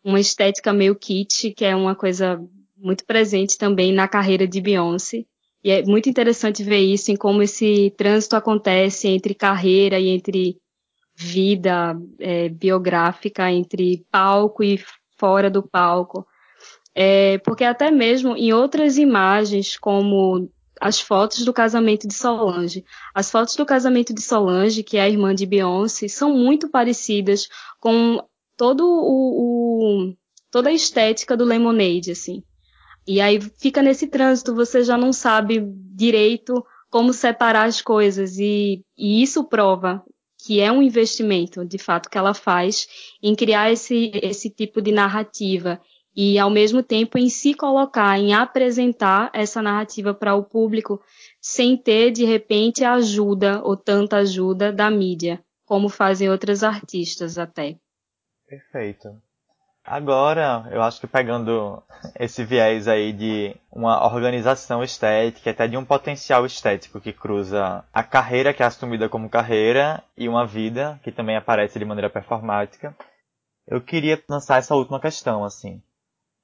uma 0.04 0.20
estética 0.20 0.74
meio 0.74 0.96
kit, 0.96 1.52
que 1.52 1.64
é 1.64 1.76
uma 1.76 1.96
coisa 1.96 2.38
muito 2.78 3.06
presente 3.06 3.58
também 3.58 3.94
na 3.94 4.08
carreira 4.08 4.48
de 4.48 4.60
Beyoncé. 4.60 5.24
E 5.64 5.72
é 5.72 5.84
muito 5.84 6.10
interessante 6.10 6.64
ver 6.64 6.80
isso, 6.80 7.12
em 7.12 7.16
como 7.16 7.42
esse 7.42 7.94
trânsito 7.98 8.36
acontece 8.36 9.08
entre 9.08 9.36
carreira 9.36 10.00
e 10.00 10.10
entre 10.10 10.58
vida 11.16 11.96
é, 12.20 12.50
biográfica, 12.50 13.52
entre 13.52 14.06
palco 14.12 14.64
e 14.64 14.80
fora 15.18 15.50
do 15.50 15.62
palco. 15.62 16.26
É, 16.96 17.38
porque 17.40 17.64
até 17.64 17.92
mesmo 17.92 18.36
em 18.36 18.52
outras 18.52 18.98
imagens, 18.98 19.78
como 19.78 20.50
as 20.82 21.00
fotos 21.00 21.46
do 21.46 21.54
casamento 21.54 22.08
de 22.08 22.14
Solange. 22.16 22.84
As 23.14 23.30
fotos 23.30 23.56
do 23.56 23.66
casamento 23.66 24.14
de 24.14 24.22
Solange, 24.22 24.82
que 24.82 24.98
é 24.98 25.02
a 25.02 25.10
irmã 25.10 25.34
de 25.36 25.46
Beyoncé, 25.46 26.08
são 26.08 26.36
muito 26.36 26.70
parecidas 26.70 27.48
com 27.80 28.20
todo 28.58 28.84
o, 28.84 30.10
o 30.10 30.16
toda 30.50 30.70
a 30.70 30.74
estética 30.74 31.38
do 31.38 31.46
Lemonade, 31.46 32.12
assim. 32.12 32.44
E 33.08 33.20
aí 33.20 33.40
fica 33.60 33.82
nesse 33.82 34.08
trânsito, 34.08 34.54
você 34.54 34.84
já 34.84 34.98
não 34.98 35.12
sabe 35.12 35.62
direito 35.96 36.64
como 36.90 37.14
separar 37.14 37.66
as 37.66 37.82
coisas. 37.82 38.38
E, 38.38 38.84
e 38.98 39.22
isso 39.22 39.44
prova 39.46 40.04
que 40.44 40.60
é 40.60 40.72
um 40.72 40.82
investimento, 40.82 41.64
de 41.64 41.78
fato, 41.78 42.10
que 42.10 42.18
ela 42.18 42.34
faz 42.34 42.88
em 43.22 43.36
criar 43.36 43.72
esse, 43.72 44.12
esse 44.16 44.50
tipo 44.50 44.82
de 44.82 44.92
narrativa 44.92 45.80
e, 46.16 46.38
ao 46.38 46.50
mesmo 46.50 46.82
tempo, 46.84 47.18
em 47.18 47.30
se 47.30 47.54
colocar, 47.54 48.18
em 48.20 48.34
apresentar 48.34 49.30
essa 49.34 49.62
narrativa 49.62 50.14
para 50.14 50.36
o 50.36 50.44
público 50.44 51.02
sem 51.40 51.78
ter, 51.78 52.12
de 52.12 52.26
repente, 52.26 52.84
a 52.84 52.94
ajuda 52.94 53.62
ou 53.64 53.78
tanta 53.78 54.18
ajuda 54.18 54.74
da 54.74 54.90
mídia, 54.90 55.44
como 55.64 55.90
fazem 55.90 56.30
outras 56.30 56.64
artistas 56.64 57.38
até. 57.38 57.78
Perfeito. 58.48 59.22
Agora, 59.84 60.68
eu 60.72 60.82
acho 60.82 61.02
que 61.02 61.08
pegando 61.08 61.82
esse 62.20 62.44
viés 62.46 62.88
aí 62.88 63.12
de 63.12 63.56
uma 63.72 64.06
organização 64.06 64.84
estética, 64.84 65.50
até 65.50 65.68
de 65.68 65.76
um 65.76 65.84
potencial 65.84 66.46
estético 66.46 67.02
que 67.02 67.12
cruza 67.12 67.84
a 67.92 68.04
carreira 68.04 68.54
que 68.54 68.62
é 68.62 68.66
assumida 68.66 69.10
como 69.10 69.30
carreira 69.30 70.04
e 70.16 70.30
uma 70.30 70.46
vida 70.46 71.00
que 71.04 71.12
também 71.12 71.36
aparece 71.36 71.80
de 71.80 71.86
maneira 71.86 72.12
performática, 72.12 72.96
eu 73.68 73.82
queria 73.82 74.22
lançar 74.30 74.60
essa 74.60 74.76
última 74.76 75.00
questão, 75.00 75.44
assim. 75.44 75.82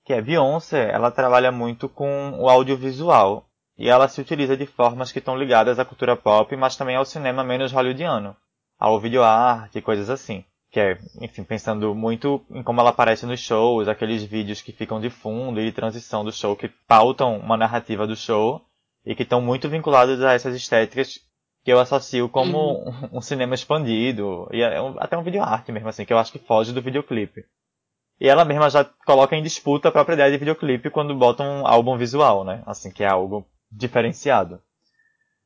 Que 0.04 0.14
é 0.14 0.22
Beyoncé, 0.22 0.90
ela 0.92 1.12
trabalha 1.12 1.52
muito 1.52 1.88
com 1.88 2.32
o 2.40 2.50
audiovisual. 2.50 3.46
E 3.78 3.88
ela 3.88 4.08
se 4.08 4.20
utiliza 4.20 4.58
de 4.58 4.66
formas 4.66 5.12
que 5.12 5.20
estão 5.20 5.38
ligadas 5.38 5.78
à 5.78 5.86
cultura 5.86 6.16
pop, 6.16 6.56
mas 6.56 6.76
também 6.76 6.96
ao 6.96 7.06
cinema 7.06 7.44
menos 7.44 7.72
hollywoodiano. 7.72 8.36
Ao 8.80 9.00
videoarte 9.00 9.78
e 9.78 9.82
coisas 9.82 10.10
assim 10.10 10.44
que 10.78 10.82
é, 10.82 11.00
enfim, 11.20 11.44
pensando 11.44 11.96
muito 11.96 12.46
em 12.52 12.62
como 12.62 12.80
ela 12.80 12.92
aparece 12.92 13.26
nos 13.26 13.40
shows, 13.40 13.88
aqueles 13.88 14.24
vídeos 14.24 14.62
que 14.62 14.72
ficam 14.72 15.02
de 15.02 15.10
fundo 15.10 15.60
e 15.60 15.66
de 15.66 15.72
transição 15.72 16.24
do 16.24 16.32
show, 16.32 16.56
que 16.56 16.70
pautam 16.88 17.36
uma 17.36 17.58
narrativa 17.58 18.06
do 18.06 18.16
show 18.16 18.62
e 19.04 19.16
que 19.16 19.24
estão 19.24 19.42
muito 19.42 19.68
vinculados 19.68 20.22
a 20.22 20.34
essas 20.34 20.56
estéticas 20.56 21.20
que 21.64 21.74
eu 21.74 21.80
associo 21.80 22.30
como 22.30 22.60
uhum. 22.60 23.10
um, 23.14 23.22
cinema 23.22 23.56
expandido 23.56 24.48
e 24.52 24.62
é 24.62 24.78
até 25.00 25.18
um 25.18 25.24
videoarte 25.24 25.72
mesmo 25.72 25.90
assim, 25.90 26.06
que 26.06 26.14
eu 26.14 26.20
acho 26.20 26.32
que 26.32 26.38
foge 26.38 26.72
do 26.72 26.82
videoclipe. 26.82 27.44
E 28.22 28.30
ela 28.30 28.46
mesma 28.46 28.70
já 28.70 28.86
coloca 28.86 29.36
em 29.36 29.42
disputa 29.42 29.90
a 29.90 29.92
própria 29.92 30.14
ideia 30.14 30.32
de 30.32 30.38
videoclipe 30.38 30.92
quando 30.92 31.16
bota 31.16 31.42
um 31.42 31.66
álbum 31.66 31.98
visual, 31.98 32.44
né? 32.44 32.62
Assim, 32.68 32.92
que 32.92 33.04
é 33.04 33.10
algo 33.10 33.48
diferenciado. 33.72 34.62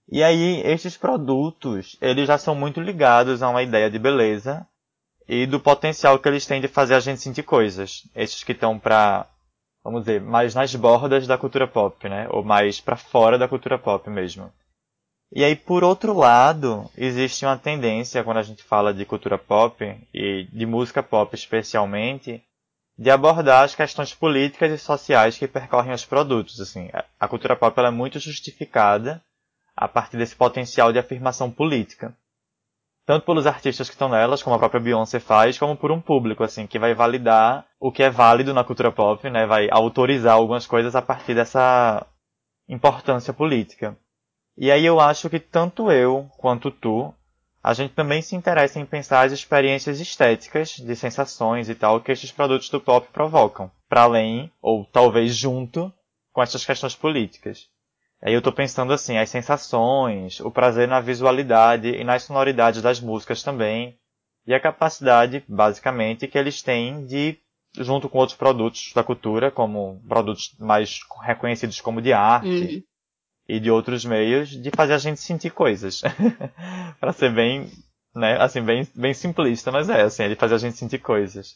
E 0.09 0.21
aí, 0.21 0.59
estes 0.65 0.97
produtos, 0.97 1.97
eles 2.01 2.27
já 2.27 2.37
são 2.37 2.53
muito 2.53 2.81
ligados 2.81 3.41
a 3.41 3.47
uma 3.47 3.63
ideia 3.63 3.89
de 3.89 3.97
beleza 3.97 4.67
e 5.27 5.45
do 5.45 5.59
potencial 5.59 6.19
que 6.19 6.27
eles 6.27 6.45
têm 6.45 6.61
de 6.61 6.67
fazer 6.67 6.95
a 6.95 6.99
gente 6.99 7.21
sentir 7.21 7.43
coisas. 7.43 8.07
Esses 8.15 8.43
que 8.43 8.51
estão 8.51 8.77
para, 8.77 9.27
vamos 9.83 10.01
dizer, 10.01 10.21
mais 10.21 10.55
nas 10.55 10.75
bordas 10.75 11.27
da 11.27 11.37
cultura 11.37 11.67
pop, 11.67 12.07
né? 12.09 12.27
Ou 12.29 12.43
mais 12.43 12.79
para 12.79 12.97
fora 12.97 13.37
da 13.37 13.47
cultura 13.47 13.77
pop 13.77 14.09
mesmo. 14.09 14.51
E 15.33 15.45
aí, 15.45 15.55
por 15.55 15.83
outro 15.83 16.13
lado, 16.13 16.89
existe 16.97 17.45
uma 17.45 17.57
tendência, 17.57 18.23
quando 18.23 18.37
a 18.37 18.43
gente 18.43 18.63
fala 18.63 18.93
de 18.93 19.05
cultura 19.05 19.37
pop, 19.37 19.97
e 20.13 20.47
de 20.51 20.65
música 20.65 21.01
pop 21.01 21.33
especialmente, 21.33 22.43
de 22.97 23.09
abordar 23.09 23.63
as 23.63 23.73
questões 23.73 24.13
políticas 24.13 24.71
e 24.71 24.77
sociais 24.77 25.37
que 25.37 25.47
percorrem 25.47 25.93
os 25.93 26.05
produtos. 26.05 26.59
Assim, 26.59 26.89
a 27.17 27.27
cultura 27.27 27.55
pop 27.55 27.79
é 27.79 27.89
muito 27.89 28.19
justificada 28.19 29.23
a 29.75 29.87
partir 29.87 30.17
desse 30.17 30.35
potencial 30.35 30.91
de 30.91 30.99
afirmação 30.99 31.49
política 31.49 32.13
tanto 33.05 33.25
pelos 33.25 33.47
artistas 33.47 33.89
que 33.89 33.95
estão 33.95 34.09
nelas, 34.09 34.43
como 34.43 34.55
a 34.55 34.59
própria 34.59 34.81
Beyoncé 34.81 35.19
faz, 35.19 35.57
como 35.57 35.75
por 35.75 35.91
um 35.91 36.01
público, 36.01 36.43
assim, 36.43 36.67
que 36.67 36.79
vai 36.79 36.93
validar 36.93 37.65
o 37.79 37.91
que 37.91 38.03
é 38.03 38.09
válido 38.09 38.53
na 38.53 38.63
cultura 38.63 38.91
pop, 38.91 39.29
né? 39.29 39.45
Vai 39.45 39.67
autorizar 39.71 40.33
algumas 40.33 40.67
coisas 40.67 40.95
a 40.95 41.01
partir 41.01 41.33
dessa 41.33 42.05
importância 42.69 43.33
política. 43.33 43.97
E 44.57 44.71
aí 44.71 44.85
eu 44.85 44.99
acho 44.99 45.29
que 45.29 45.39
tanto 45.39 45.91
eu 45.91 46.29
quanto 46.37 46.69
tu, 46.69 47.13
a 47.63 47.73
gente 47.73 47.93
também 47.93 48.21
se 48.21 48.35
interessa 48.35 48.79
em 48.79 48.85
pensar 48.85 49.25
as 49.25 49.31
experiências 49.31 49.99
estéticas, 49.99 50.75
de 50.77 50.95
sensações 50.95 51.69
e 51.69 51.75
tal, 51.75 52.01
que 52.01 52.11
estes 52.11 52.31
produtos 52.31 52.69
do 52.69 52.79
pop 52.79 53.07
provocam, 53.11 53.71
para 53.87 54.03
além, 54.03 54.51
ou 54.61 54.85
talvez 54.85 55.35
junto, 55.35 55.91
com 56.31 56.41
essas 56.41 56.65
questões 56.65 56.95
políticas. 56.95 57.67
Aí 58.23 58.33
eu 58.33 58.37
estou 58.37 58.53
pensando 58.53 58.93
assim, 58.93 59.17
as 59.17 59.29
sensações, 59.29 60.39
o 60.39 60.51
prazer 60.51 60.87
na 60.87 60.99
visualidade 60.99 61.87
e 61.87 62.03
nas 62.03 62.23
sonoridades 62.23 62.81
das 62.81 62.99
músicas 62.99 63.41
também, 63.41 63.97
e 64.45 64.53
a 64.53 64.59
capacidade, 64.59 65.43
basicamente, 65.47 66.27
que 66.27 66.37
eles 66.37 66.61
têm 66.61 67.05
de, 67.05 67.37
junto 67.77 68.07
com 68.07 68.19
outros 68.19 68.37
produtos 68.37 68.91
da 68.93 69.03
cultura, 69.03 69.49
como 69.49 70.01
produtos 70.07 70.55
mais 70.59 70.99
reconhecidos 71.21 71.81
como 71.81 72.01
de 72.01 72.13
arte 72.13 72.47
uhum. 72.47 72.83
e 73.47 73.59
de 73.59 73.71
outros 73.71 74.05
meios, 74.05 74.49
de 74.49 74.69
fazer 74.69 74.93
a 74.93 74.99
gente 74.99 75.19
sentir 75.19 75.49
coisas. 75.49 76.01
para 76.99 77.13
ser 77.13 77.33
bem, 77.33 77.71
né, 78.15 78.37
assim, 78.39 78.61
bem, 78.61 78.87
bem 78.95 79.13
simplista, 79.15 79.71
mas 79.71 79.89
é 79.89 80.01
assim, 80.01 80.29
de 80.29 80.35
fazer 80.35 80.55
a 80.55 80.59
gente 80.59 80.77
sentir 80.77 80.99
coisas. 80.99 81.55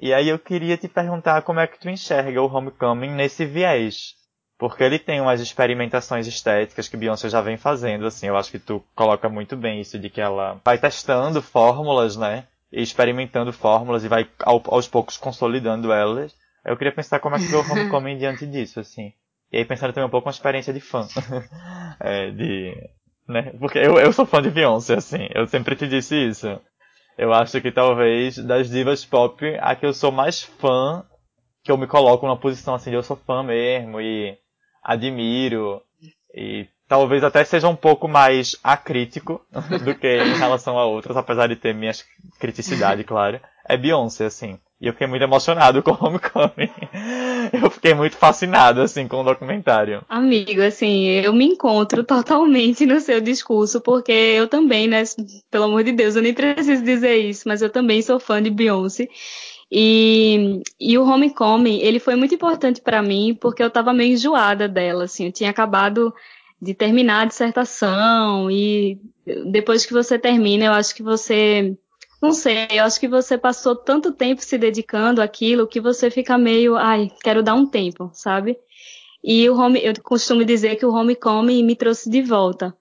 E 0.00 0.12
aí 0.12 0.28
eu 0.28 0.38
queria 0.38 0.76
te 0.76 0.88
perguntar 0.88 1.42
como 1.42 1.60
é 1.60 1.66
que 1.66 1.78
tu 1.78 1.88
enxerga 1.88 2.42
o 2.42 2.52
Homecoming 2.52 3.10
nesse 3.10 3.44
viés 3.44 4.14
porque 4.62 4.84
ele 4.84 4.96
tem 4.96 5.20
umas 5.20 5.40
experimentações 5.40 6.24
estéticas 6.28 6.86
que 6.86 6.96
Beyoncé 6.96 7.28
já 7.28 7.40
vem 7.40 7.56
fazendo, 7.56 8.06
assim. 8.06 8.28
Eu 8.28 8.36
acho 8.36 8.48
que 8.48 8.60
tu 8.60 8.80
coloca 8.94 9.28
muito 9.28 9.56
bem 9.56 9.80
isso 9.80 9.98
de 9.98 10.08
que 10.08 10.20
ela 10.20 10.60
vai 10.64 10.78
testando 10.78 11.42
fórmulas, 11.42 12.16
né? 12.16 12.44
E 12.70 12.80
experimentando 12.80 13.52
fórmulas 13.52 14.04
e 14.04 14.08
vai 14.08 14.24
aos 14.44 14.86
poucos 14.86 15.16
consolidando 15.16 15.92
elas. 15.92 16.32
Eu 16.64 16.76
queria 16.76 16.94
pensar 16.94 17.18
como 17.18 17.34
é 17.34 17.40
que 17.40 17.52
o 17.52 17.58
Homecoming 17.58 18.18
diante 18.18 18.46
disso, 18.46 18.78
assim. 18.78 19.12
E 19.50 19.56
aí 19.56 19.64
pensando 19.64 19.92
também 19.92 20.06
um 20.06 20.10
pouco 20.10 20.28
uma 20.28 20.32
experiência 20.32 20.72
de 20.72 20.78
fã. 20.78 21.08
é, 21.98 22.30
de, 22.30 22.88
né? 23.26 23.52
Porque 23.58 23.78
eu, 23.78 23.98
eu 23.98 24.12
sou 24.12 24.24
fã 24.24 24.40
de 24.40 24.50
Beyoncé, 24.50 24.94
assim. 24.94 25.26
Eu 25.34 25.48
sempre 25.48 25.74
te 25.74 25.88
disse 25.88 26.14
isso. 26.14 26.60
Eu 27.18 27.32
acho 27.32 27.60
que 27.60 27.72
talvez 27.72 28.38
das 28.38 28.70
divas 28.70 29.04
pop, 29.04 29.44
a 29.60 29.74
que 29.74 29.84
eu 29.84 29.92
sou 29.92 30.12
mais 30.12 30.40
fã, 30.40 31.04
que 31.64 31.72
eu 31.72 31.76
me 31.76 31.88
coloco 31.88 32.24
numa 32.24 32.38
posição 32.38 32.76
assim 32.76 32.90
de 32.90 32.96
eu 32.96 33.02
sou 33.02 33.16
fã 33.16 33.42
mesmo 33.42 34.00
e 34.00 34.40
admiro 34.82 35.82
e 36.34 36.66
talvez 36.88 37.24
até 37.24 37.44
seja 37.44 37.68
um 37.68 37.76
pouco 37.76 38.08
mais 38.08 38.56
acrítico 38.62 39.40
do 39.84 39.94
que 39.94 40.08
em 40.08 40.36
relação 40.36 40.78
a 40.78 40.84
outras, 40.84 41.16
apesar 41.16 41.48
de 41.48 41.56
ter 41.56 41.74
minha 41.74 41.92
criticidade, 42.38 43.04
claro, 43.04 43.40
é 43.66 43.76
Beyoncé, 43.76 44.26
assim. 44.26 44.58
E 44.80 44.88
eu 44.88 44.92
fiquei 44.92 45.06
muito 45.06 45.22
emocionado 45.22 45.80
com 45.80 45.92
Homecoming. 45.92 46.68
Eu 47.62 47.70
fiquei 47.70 47.92
muito 47.92 48.16
fascinado, 48.16 48.80
assim, 48.80 49.06
com 49.06 49.20
o 49.20 49.24
documentário. 49.24 50.04
Amigo, 50.08 50.62
assim, 50.62 51.06
eu 51.06 51.32
me 51.32 51.44
encontro 51.44 52.04
totalmente 52.04 52.86
no 52.86 53.00
seu 53.00 53.20
discurso, 53.20 53.80
porque 53.80 54.12
eu 54.12 54.46
também, 54.46 54.86
né, 54.86 55.02
pelo 55.50 55.64
amor 55.64 55.82
de 55.82 55.92
Deus, 55.92 56.14
eu 56.14 56.22
nem 56.22 56.32
preciso 56.32 56.84
dizer 56.84 57.16
isso, 57.16 57.42
mas 57.46 57.60
eu 57.60 57.68
também 57.68 58.00
sou 58.00 58.20
fã 58.20 58.40
de 58.40 58.48
Beyoncé. 58.48 59.08
E, 59.74 60.60
e 60.78 60.98
o 60.98 61.04
Homecoming, 61.04 61.80
ele 61.80 61.98
foi 61.98 62.14
muito 62.14 62.34
importante 62.34 62.82
para 62.82 63.02
mim 63.02 63.34
porque 63.40 63.62
eu 63.62 63.68
estava 63.68 63.94
meio 63.94 64.12
enjoada 64.12 64.68
dela, 64.68 65.04
assim, 65.04 65.24
eu 65.24 65.32
tinha 65.32 65.48
acabado 65.48 66.14
de 66.60 66.74
terminar 66.74 67.22
a 67.22 67.24
dissertação 67.24 68.50
e 68.50 69.00
depois 69.50 69.86
que 69.86 69.94
você 69.94 70.18
termina, 70.18 70.66
eu 70.66 70.72
acho 70.72 70.94
que 70.94 71.02
você 71.02 71.74
não 72.20 72.32
sei, 72.32 72.68
eu 72.70 72.84
acho 72.84 73.00
que 73.00 73.08
você 73.08 73.38
passou 73.38 73.74
tanto 73.74 74.12
tempo 74.12 74.42
se 74.42 74.58
dedicando 74.58 75.22
àquilo 75.22 75.66
que 75.66 75.80
você 75.80 76.10
fica 76.10 76.36
meio, 76.36 76.76
ai, 76.76 77.10
quero 77.22 77.42
dar 77.42 77.54
um 77.54 77.66
tempo, 77.66 78.10
sabe? 78.12 78.58
E 79.24 79.48
o 79.48 79.56
home, 79.58 79.80
eu 79.82 79.94
costumo 80.02 80.44
dizer 80.44 80.76
que 80.76 80.84
o 80.84 80.92
Homecoming 80.92 81.64
me 81.64 81.74
trouxe 81.74 82.10
de 82.10 82.20
volta, 82.20 82.76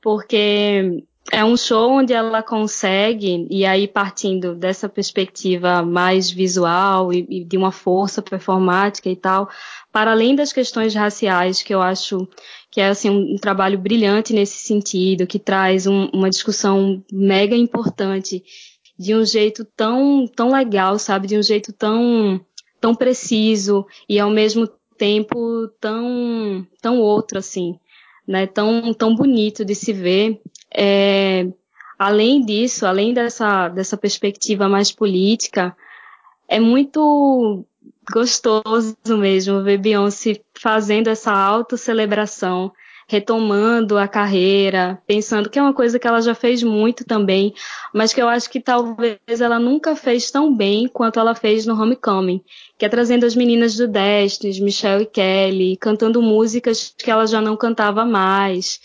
porque 0.00 1.04
é 1.30 1.44
um 1.44 1.56
show 1.56 1.90
onde 1.92 2.12
ela 2.12 2.42
consegue, 2.42 3.46
e 3.50 3.64
aí 3.64 3.86
partindo 3.86 4.54
dessa 4.54 4.88
perspectiva 4.88 5.82
mais 5.82 6.30
visual 6.30 7.12
e, 7.12 7.26
e, 7.28 7.44
de 7.44 7.56
uma 7.56 7.70
força 7.70 8.22
performática 8.22 9.08
e 9.08 9.16
tal, 9.16 9.48
para 9.92 10.12
além 10.12 10.34
das 10.34 10.52
questões 10.52 10.94
raciais, 10.94 11.62
que 11.62 11.74
eu 11.74 11.82
acho 11.82 12.26
que 12.70 12.80
é 12.80 12.88
assim, 12.88 13.10
um, 13.10 13.34
um 13.34 13.36
trabalho 13.36 13.78
brilhante 13.78 14.32
nesse 14.32 14.58
sentido, 14.58 15.26
que 15.26 15.38
traz 15.38 15.86
um, 15.86 16.06
uma 16.12 16.30
discussão 16.30 17.02
mega 17.12 17.56
importante 17.56 18.42
de 18.98 19.14
um 19.14 19.24
jeito 19.24 19.64
tão, 19.76 20.26
tão 20.26 20.50
legal, 20.50 20.98
sabe? 20.98 21.28
De 21.28 21.38
um 21.38 21.42
jeito 21.42 21.72
tão, 21.72 22.40
tão 22.80 22.94
preciso 22.94 23.86
e 24.08 24.18
ao 24.18 24.30
mesmo 24.30 24.68
tempo 24.96 25.68
tão, 25.80 26.66
tão 26.82 27.00
outro, 27.00 27.38
assim, 27.38 27.78
né? 28.26 28.46
Tão, 28.46 28.92
tão 28.92 29.14
bonito 29.14 29.64
de 29.64 29.74
se 29.74 29.92
ver. 29.92 30.40
É, 30.74 31.46
além 31.98 32.44
disso, 32.44 32.86
além 32.86 33.12
dessa, 33.12 33.68
dessa 33.68 33.96
perspectiva 33.96 34.68
mais 34.68 34.92
política, 34.92 35.76
é 36.48 36.60
muito 36.60 37.64
gostoso 38.10 38.96
mesmo 39.06 39.62
ver 39.62 39.78
Beyoncé 39.78 40.40
fazendo 40.54 41.08
essa 41.08 41.32
autocelebração, 41.32 42.72
retomando 43.06 43.96
a 43.96 44.06
carreira, 44.06 45.00
pensando 45.06 45.48
que 45.48 45.58
é 45.58 45.62
uma 45.62 45.72
coisa 45.72 45.98
que 45.98 46.06
ela 46.06 46.20
já 46.20 46.34
fez 46.34 46.62
muito 46.62 47.04
também, 47.04 47.54
mas 47.94 48.12
que 48.12 48.20
eu 48.20 48.28
acho 48.28 48.50
que 48.50 48.60
talvez 48.60 49.40
ela 49.40 49.58
nunca 49.58 49.96
fez 49.96 50.30
tão 50.30 50.54
bem 50.54 50.86
quanto 50.88 51.18
ela 51.18 51.34
fez 51.34 51.64
no 51.64 51.80
Homecoming, 51.80 52.42
que 52.76 52.84
é 52.84 52.88
trazendo 52.88 53.24
as 53.24 53.34
meninas 53.34 53.76
do 53.76 53.88
Destiny, 53.88 54.60
Michelle 54.60 55.04
e 55.04 55.06
Kelly, 55.06 55.76
cantando 55.78 56.22
músicas 56.22 56.94
que 56.96 57.10
ela 57.10 57.26
já 57.26 57.40
não 57.40 57.56
cantava 57.56 58.04
mais, 58.04 58.78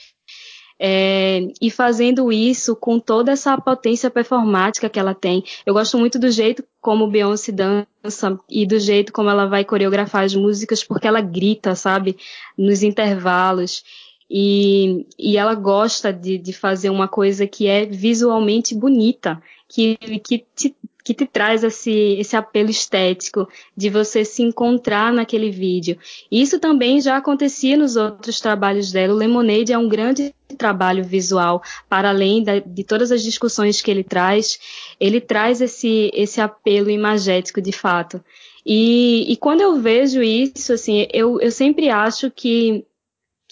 é, 0.85 1.47
e 1.61 1.71
fazendo 1.71 2.29
isso 2.29 2.75
com 2.75 2.99
toda 2.99 3.31
essa 3.31 3.57
potência 3.57 4.11
performática 4.11 4.89
que 4.89 4.99
ela 4.99 5.15
tem. 5.15 5.41
Eu 5.65 5.73
gosto 5.73 5.97
muito 5.97 6.19
do 6.19 6.29
jeito 6.29 6.61
como 6.81 7.07
Beyoncé 7.07 7.53
dança 7.53 8.37
e 8.49 8.65
do 8.65 8.77
jeito 8.77 9.13
como 9.13 9.29
ela 9.29 9.45
vai 9.45 9.63
coreografar 9.63 10.25
as 10.25 10.35
músicas, 10.35 10.83
porque 10.83 11.07
ela 11.07 11.21
grita, 11.21 11.73
sabe, 11.73 12.17
nos 12.57 12.83
intervalos. 12.83 13.81
E, 14.29 15.07
e 15.17 15.37
ela 15.37 15.55
gosta 15.55 16.11
de, 16.11 16.37
de 16.37 16.51
fazer 16.51 16.89
uma 16.89 17.07
coisa 17.07 17.47
que 17.47 17.65
é 17.65 17.85
visualmente 17.85 18.75
bonita, 18.75 19.41
que, 19.69 19.95
que 20.19 20.45
te 20.53 20.75
que 21.03 21.13
te 21.13 21.25
traz 21.25 21.63
esse, 21.63 22.15
esse 22.17 22.35
apelo 22.35 22.69
estético 22.69 23.47
de 23.75 23.89
você 23.89 24.23
se 24.23 24.41
encontrar 24.41 25.11
naquele 25.11 25.51
vídeo. 25.51 25.97
Isso 26.31 26.59
também 26.59 27.01
já 27.01 27.17
acontecia 27.17 27.75
nos 27.75 27.95
outros 27.95 28.39
trabalhos 28.39 28.91
dela. 28.91 29.13
O 29.13 29.17
Lemonade 29.17 29.73
é 29.73 29.77
um 29.77 29.89
grande 29.89 30.33
trabalho 30.57 31.03
visual, 31.03 31.61
para 31.89 32.09
além 32.09 32.43
da, 32.43 32.59
de 32.59 32.83
todas 32.83 33.11
as 33.11 33.23
discussões 33.23 33.81
que 33.81 33.89
ele 33.89 34.03
traz, 34.03 34.59
ele 34.99 35.19
traz 35.19 35.61
esse, 35.61 36.11
esse 36.13 36.39
apelo 36.39 36.89
imagético 36.89 37.61
de 37.61 37.71
fato. 37.71 38.23
E, 38.65 39.25
e 39.31 39.35
quando 39.35 39.61
eu 39.61 39.75
vejo 39.81 40.21
isso, 40.21 40.71
assim, 40.73 41.05
eu, 41.11 41.39
eu 41.41 41.51
sempre 41.51 41.89
acho 41.89 42.31
que 42.31 42.85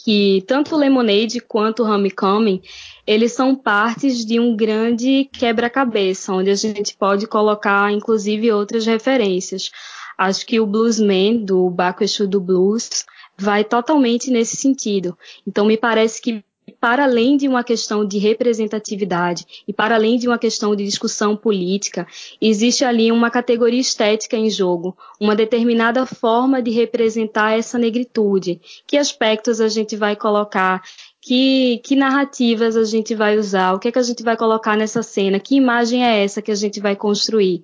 que 0.04 0.44
tanto 0.48 0.76
o 0.76 0.78
Lemonade 0.78 1.40
quanto 1.40 1.84
o 1.84 1.86
Homecoming, 1.86 2.62
eles 3.06 3.34
são 3.34 3.56
partes 3.56 4.26
de 4.26 4.40
um 4.40 4.56
grande 4.56 5.30
quebra-cabeça, 5.32 6.34
onde 6.34 6.50
a 6.50 6.56
gente 6.56 6.96
pode 6.98 7.28
colocar, 7.28 7.92
inclusive, 7.92 8.52
outras 8.52 8.86
referências. 8.86 9.72
Acho 10.18 10.46
que 10.46 10.60
o 10.60 10.66
Bluesman, 10.66 11.44
do 11.44 11.70
Baco 11.70 12.04
Exu 12.04 12.28
do 12.28 12.40
Blues, 12.40 13.06
vai 13.38 13.64
totalmente 13.64 14.30
nesse 14.30 14.56
sentido. 14.56 15.18
Então, 15.48 15.66
me 15.66 15.78
parece 15.78 16.22
que 16.22 16.44
para 16.80 17.04
além 17.04 17.38
de 17.38 17.48
uma 17.48 17.64
questão 17.64 18.06
de 18.06 18.18
representatividade 18.18 19.46
e 19.68 19.74
para 19.74 19.96
além 19.96 20.18
de 20.18 20.28
uma 20.28 20.38
questão 20.38 20.76
de 20.76 20.84
discussão 20.84 21.36
política, 21.36 22.08
existe 22.42 22.86
ali 22.86 23.12
uma 23.12 23.30
categoria 23.30 23.80
estética 23.80 24.38
em 24.38 24.50
jogo, 24.50 24.96
uma 25.20 25.36
determinada 25.36 26.06
forma 26.06 26.62
de 26.62 26.72
representar 26.72 27.58
essa 27.58 27.78
negritude. 27.78 28.62
Que 28.88 28.98
aspectos 28.98 29.60
a 29.60 29.68
gente 29.68 29.96
vai 29.96 30.16
colocar? 30.16 30.82
Que, 31.22 31.80
que 31.84 31.96
narrativas 31.96 32.76
a 32.76 32.84
gente 32.84 33.14
vai 33.14 33.38
usar? 33.38 33.74
O 33.74 33.80
que 33.80 33.88
é 33.88 33.92
que 33.92 34.00
a 34.00 34.04
gente 34.04 34.24
vai 34.24 34.36
colocar 34.36 34.76
nessa 34.76 35.04
cena? 35.04 35.40
Que 35.40 35.56
imagem 35.56 36.04
é 36.04 36.24
essa 36.24 36.42
que 36.42 36.52
a 36.52 36.56
gente 36.56 36.80
vai 36.80 36.96
construir? 36.96 37.64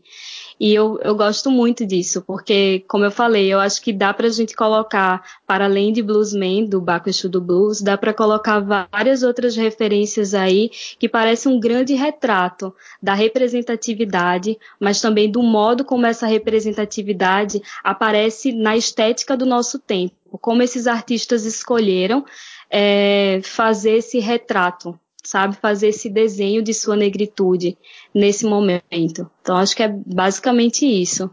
E 0.59 0.73
eu, 0.73 0.99
eu 1.03 1.13
gosto 1.15 1.51
muito 1.51 1.85
disso, 1.85 2.21
porque, 2.21 2.83
como 2.87 3.05
eu 3.05 3.11
falei, 3.11 3.51
eu 3.53 3.59
acho 3.59 3.81
que 3.81 3.93
dá 3.93 4.11
pra 4.11 4.27
gente 4.29 4.55
colocar, 4.55 5.23
para 5.45 5.65
além 5.65 5.93
de 5.93 6.01
Bluesman, 6.01 6.65
do 6.65 6.81
Baco 6.81 7.09
do 7.29 7.39
Blues, 7.39 7.79
dá 7.79 7.97
para 7.97 8.13
colocar 8.13 8.59
várias 8.59 9.21
outras 9.21 9.55
referências 9.55 10.33
aí 10.33 10.71
que 10.99 11.07
parecem 11.07 11.51
um 11.51 11.59
grande 11.59 11.93
retrato 11.93 12.73
da 13.01 13.13
representatividade, 13.13 14.57
mas 14.79 14.99
também 14.99 15.31
do 15.31 15.43
modo 15.43 15.85
como 15.85 16.05
essa 16.05 16.25
representatividade 16.25 17.61
aparece 17.83 18.51
na 18.51 18.75
estética 18.75 19.37
do 19.37 19.45
nosso 19.45 19.77
tempo, 19.77 20.37
como 20.41 20.63
esses 20.63 20.87
artistas 20.87 21.45
escolheram 21.45 22.25
é, 22.69 23.39
fazer 23.43 23.97
esse 23.97 24.19
retrato 24.19 24.99
sabe, 25.27 25.57
fazer 25.57 25.89
esse 25.89 26.09
desenho 26.09 26.63
de 26.63 26.73
sua 26.73 26.95
negritude 26.95 27.77
nesse 28.13 28.45
momento. 28.45 29.29
Então 29.41 29.57
acho 29.57 29.75
que 29.75 29.83
é 29.83 29.89
basicamente 29.89 30.85
isso. 30.85 31.29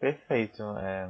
Perfeito. 0.00 0.64
É... 0.78 1.08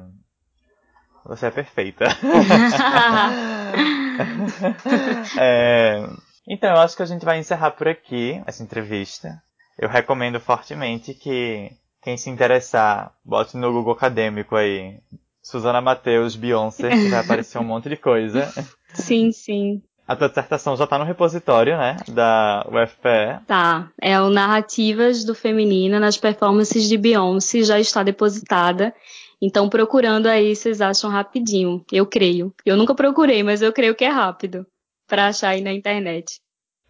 Você 1.25 1.47
é 1.47 1.51
perfeita. 1.51 2.05
é... 5.41 6.07
Então, 6.49 6.71
eu 6.71 6.81
acho 6.81 6.97
que 6.97 7.03
a 7.03 7.07
gente 7.07 7.25
vai 7.25 7.41
encerrar 7.41 7.73
por 7.73 7.89
aqui 7.89 8.41
essa 8.47 8.63
entrevista. 8.63 9.43
Eu 9.77 9.89
recomendo 9.89 10.39
fortemente 10.39 11.13
que 11.13 11.73
quem 12.01 12.17
se 12.17 12.31
interessar, 12.31 13.13
bote 13.25 13.57
no 13.57 13.73
Google 13.73 13.95
Acadêmico 13.95 14.55
aí. 14.55 15.01
Suzana 15.43 15.81
Mateus, 15.81 16.37
Beyoncé, 16.37 16.91
que 16.91 17.09
vai 17.09 17.19
aparecer 17.21 17.59
um 17.59 17.65
monte 17.65 17.89
de 17.89 17.97
coisa. 17.97 18.49
Sim, 18.95 19.33
sim. 19.33 19.83
A 20.07 20.15
tua 20.15 20.29
dissertação 20.29 20.77
já 20.77 20.85
está 20.85 20.99
no 20.99 21.05
repositório, 21.05 21.77
né? 21.77 21.97
Da 22.09 22.65
UFPE. 22.69 23.45
Tá. 23.47 23.91
É 24.01 24.21
o 24.21 24.31
Narrativas 24.31 25.25
do 25.25 25.35
Feminino 25.35 25.99
nas 25.99 26.17
Performances 26.17 26.89
de 26.89 26.97
Beyoncé, 26.97 27.63
já 27.63 27.81
está 27.81 28.03
depositada. 28.05 28.95
Então, 29.43 29.69
procurando 29.69 30.27
aí, 30.27 30.55
vocês 30.55 30.81
acham 30.81 31.11
rapidinho. 31.11 31.85
Eu 31.93 32.07
creio. 32.07 32.55
Eu 32.65 32.77
nunca 32.77 32.95
procurei, 32.95 33.43
mas 33.43 33.63
eu 33.63 33.73
creio 33.73 33.95
que 33.95 34.05
é 34.05 34.09
rápido 34.09 34.65
para 35.09 35.27
achar 35.27 35.51
aí 35.51 35.61
na 35.61 35.73
internet. 35.73 36.41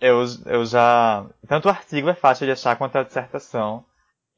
Eu, 0.01 0.25
eu 0.45 0.65
já. 0.67 1.27
Tanto 1.49 1.67
o 1.67 1.71
artigo 1.71 2.11
é 2.11 2.15
fácil 2.15 2.47
de 2.47 2.53
achar 2.53 2.77
quanto 2.77 2.97
a 2.97 3.03
dissertação. 3.03 3.85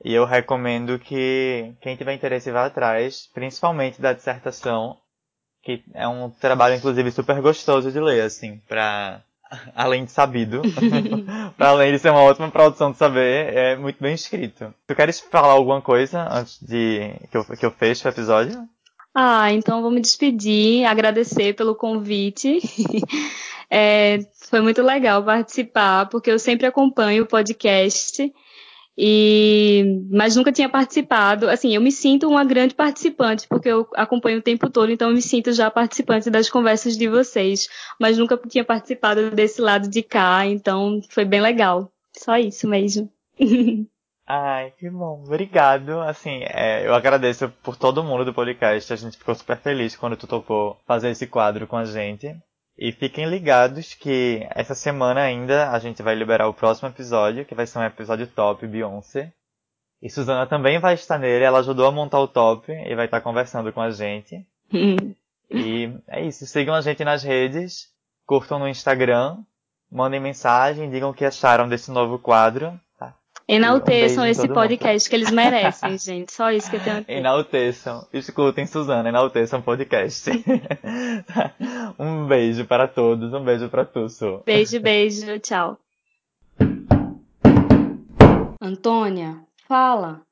E 0.04 0.14
eu 0.14 0.24
recomendo 0.24 0.98
que 0.98 1.74
quem 1.80 1.96
tiver 1.96 2.14
interesse 2.14 2.52
vá 2.52 2.66
atrás, 2.66 3.28
principalmente 3.34 4.00
da 4.00 4.12
dissertação, 4.12 4.96
que 5.68 5.82
é 5.92 6.08
um 6.08 6.30
trabalho, 6.30 6.76
inclusive, 6.76 7.10
super 7.10 7.42
gostoso 7.42 7.92
de 7.92 8.00
ler, 8.00 8.22
assim, 8.22 8.58
pra. 8.66 9.20
Além 9.74 10.04
de 10.04 10.10
sabido, 10.10 10.60
para 11.56 11.70
além 11.70 11.90
de 11.90 11.98
ser 11.98 12.10
uma 12.10 12.20
ótima 12.20 12.50
produção 12.50 12.90
de 12.90 12.98
saber, 12.98 13.54
é 13.54 13.76
muito 13.76 13.96
bem 13.98 14.12
escrito. 14.12 14.74
Tu 14.86 14.94
queres 14.94 15.20
falar 15.20 15.54
alguma 15.54 15.80
coisa 15.80 16.28
antes 16.30 16.58
de 16.60 17.14
que 17.30 17.36
eu, 17.38 17.44
que 17.56 17.64
eu 17.64 17.70
feche 17.70 18.06
o 18.06 18.10
episódio? 18.10 18.68
Ah, 19.14 19.50
então 19.50 19.80
vou 19.80 19.90
me 19.90 20.02
despedir, 20.02 20.84
agradecer 20.84 21.54
pelo 21.54 21.74
convite. 21.74 22.58
É, 23.70 24.20
foi 24.48 24.62
muito 24.62 24.80
legal 24.80 25.22
participar, 25.22 26.08
porque 26.08 26.30
eu 26.30 26.38
sempre 26.38 26.66
acompanho 26.66 27.24
o 27.24 27.26
podcast 27.26 28.32
e, 29.00 30.02
mas 30.10 30.34
nunca 30.34 30.50
tinha 30.50 30.68
participado. 30.68 31.48
Assim, 31.48 31.72
eu 31.72 31.80
me 31.80 31.92
sinto 31.92 32.28
uma 32.28 32.44
grande 32.44 32.74
participante, 32.74 33.46
porque 33.46 33.68
eu 33.68 33.86
acompanho 33.94 34.40
o 34.40 34.42
tempo 34.42 34.68
todo, 34.68 34.90
então 34.90 35.10
eu 35.10 35.14
me 35.14 35.22
sinto 35.22 35.52
já 35.52 35.70
participante 35.70 36.28
das 36.28 36.50
conversas 36.50 36.96
de 36.96 37.08
vocês. 37.08 37.68
Mas 38.00 38.18
nunca 38.18 38.36
tinha 38.48 38.64
participado 38.64 39.30
desse 39.30 39.60
lado 39.60 39.88
de 39.88 40.02
cá, 40.02 40.44
então 40.44 41.00
foi 41.10 41.24
bem 41.24 41.40
legal. 41.40 41.92
Só 42.16 42.36
isso 42.36 42.66
mesmo. 42.66 43.08
Ai, 44.26 44.72
que 44.76 44.90
bom. 44.90 45.22
Obrigado. 45.24 46.00
Assim, 46.00 46.40
é, 46.42 46.84
eu 46.84 46.92
agradeço 46.92 47.48
por 47.62 47.76
todo 47.76 48.02
mundo 48.02 48.24
do 48.24 48.34
podcast. 48.34 48.92
A 48.92 48.96
gente 48.96 49.16
ficou 49.16 49.34
super 49.34 49.56
feliz 49.56 49.96
quando 49.96 50.16
tu 50.16 50.26
topou 50.26 50.76
fazer 50.84 51.10
esse 51.10 51.26
quadro 51.26 51.68
com 51.68 51.76
a 51.76 51.84
gente. 51.84 52.36
E 52.78 52.92
fiquem 52.92 53.28
ligados 53.28 53.94
que 53.94 54.46
essa 54.50 54.74
semana 54.74 55.20
ainda 55.20 55.70
a 55.70 55.78
gente 55.78 56.02
vai 56.02 56.14
liberar 56.14 56.48
o 56.48 56.54
próximo 56.54 56.88
episódio, 56.88 57.44
que 57.44 57.54
vai 57.54 57.66
ser 57.66 57.78
um 57.78 57.84
episódio 57.84 58.26
top 58.26 58.66
Beyoncé. 58.66 59.32
E 60.00 60.08
Suzana 60.08 60.46
também 60.46 60.78
vai 60.78 60.94
estar 60.94 61.18
nele, 61.18 61.44
ela 61.44 61.58
ajudou 61.58 61.86
a 61.86 61.90
montar 61.90 62.20
o 62.20 62.28
top 62.28 62.70
e 62.70 62.94
vai 62.94 63.06
estar 63.06 63.20
conversando 63.20 63.72
com 63.72 63.80
a 63.80 63.90
gente. 63.90 64.46
e 65.50 65.92
é 66.06 66.24
isso, 66.24 66.46
sigam 66.46 66.74
a 66.74 66.80
gente 66.80 67.02
nas 67.02 67.24
redes, 67.24 67.88
curtam 68.24 68.60
no 68.60 68.68
Instagram, 68.68 69.38
Mandem 69.90 70.20
mensagem, 70.20 70.90
digam 70.90 71.10
o 71.10 71.14
que 71.14 71.24
acharam 71.24 71.66
desse 71.66 71.90
novo 71.90 72.18
quadro. 72.18 72.78
Enalteçam 73.48 74.24
um 74.24 74.26
esse 74.26 74.46
podcast 74.46 75.06
mundo. 75.06 75.08
que 75.08 75.16
eles 75.16 75.30
merecem, 75.30 75.96
gente. 75.98 76.32
Só 76.32 76.52
isso 76.52 76.68
que 76.68 76.76
eu 76.76 76.80
tenho. 76.80 77.04
Enalteçam. 77.08 78.06
Escutem, 78.12 78.66
Suzana, 78.66 79.08
enalteçam 79.08 79.62
podcast. 79.62 80.30
um 81.98 82.26
beijo 82.26 82.66
para 82.66 82.86
todos, 82.86 83.32
um 83.32 83.42
beijo 83.42 83.70
para 83.70 83.86
tu, 83.86 84.06
Su. 84.10 84.42
Beijo, 84.44 84.78
beijo, 84.80 85.38
tchau. 85.38 85.78
Antônia, 88.60 89.40
fala. 89.66 90.27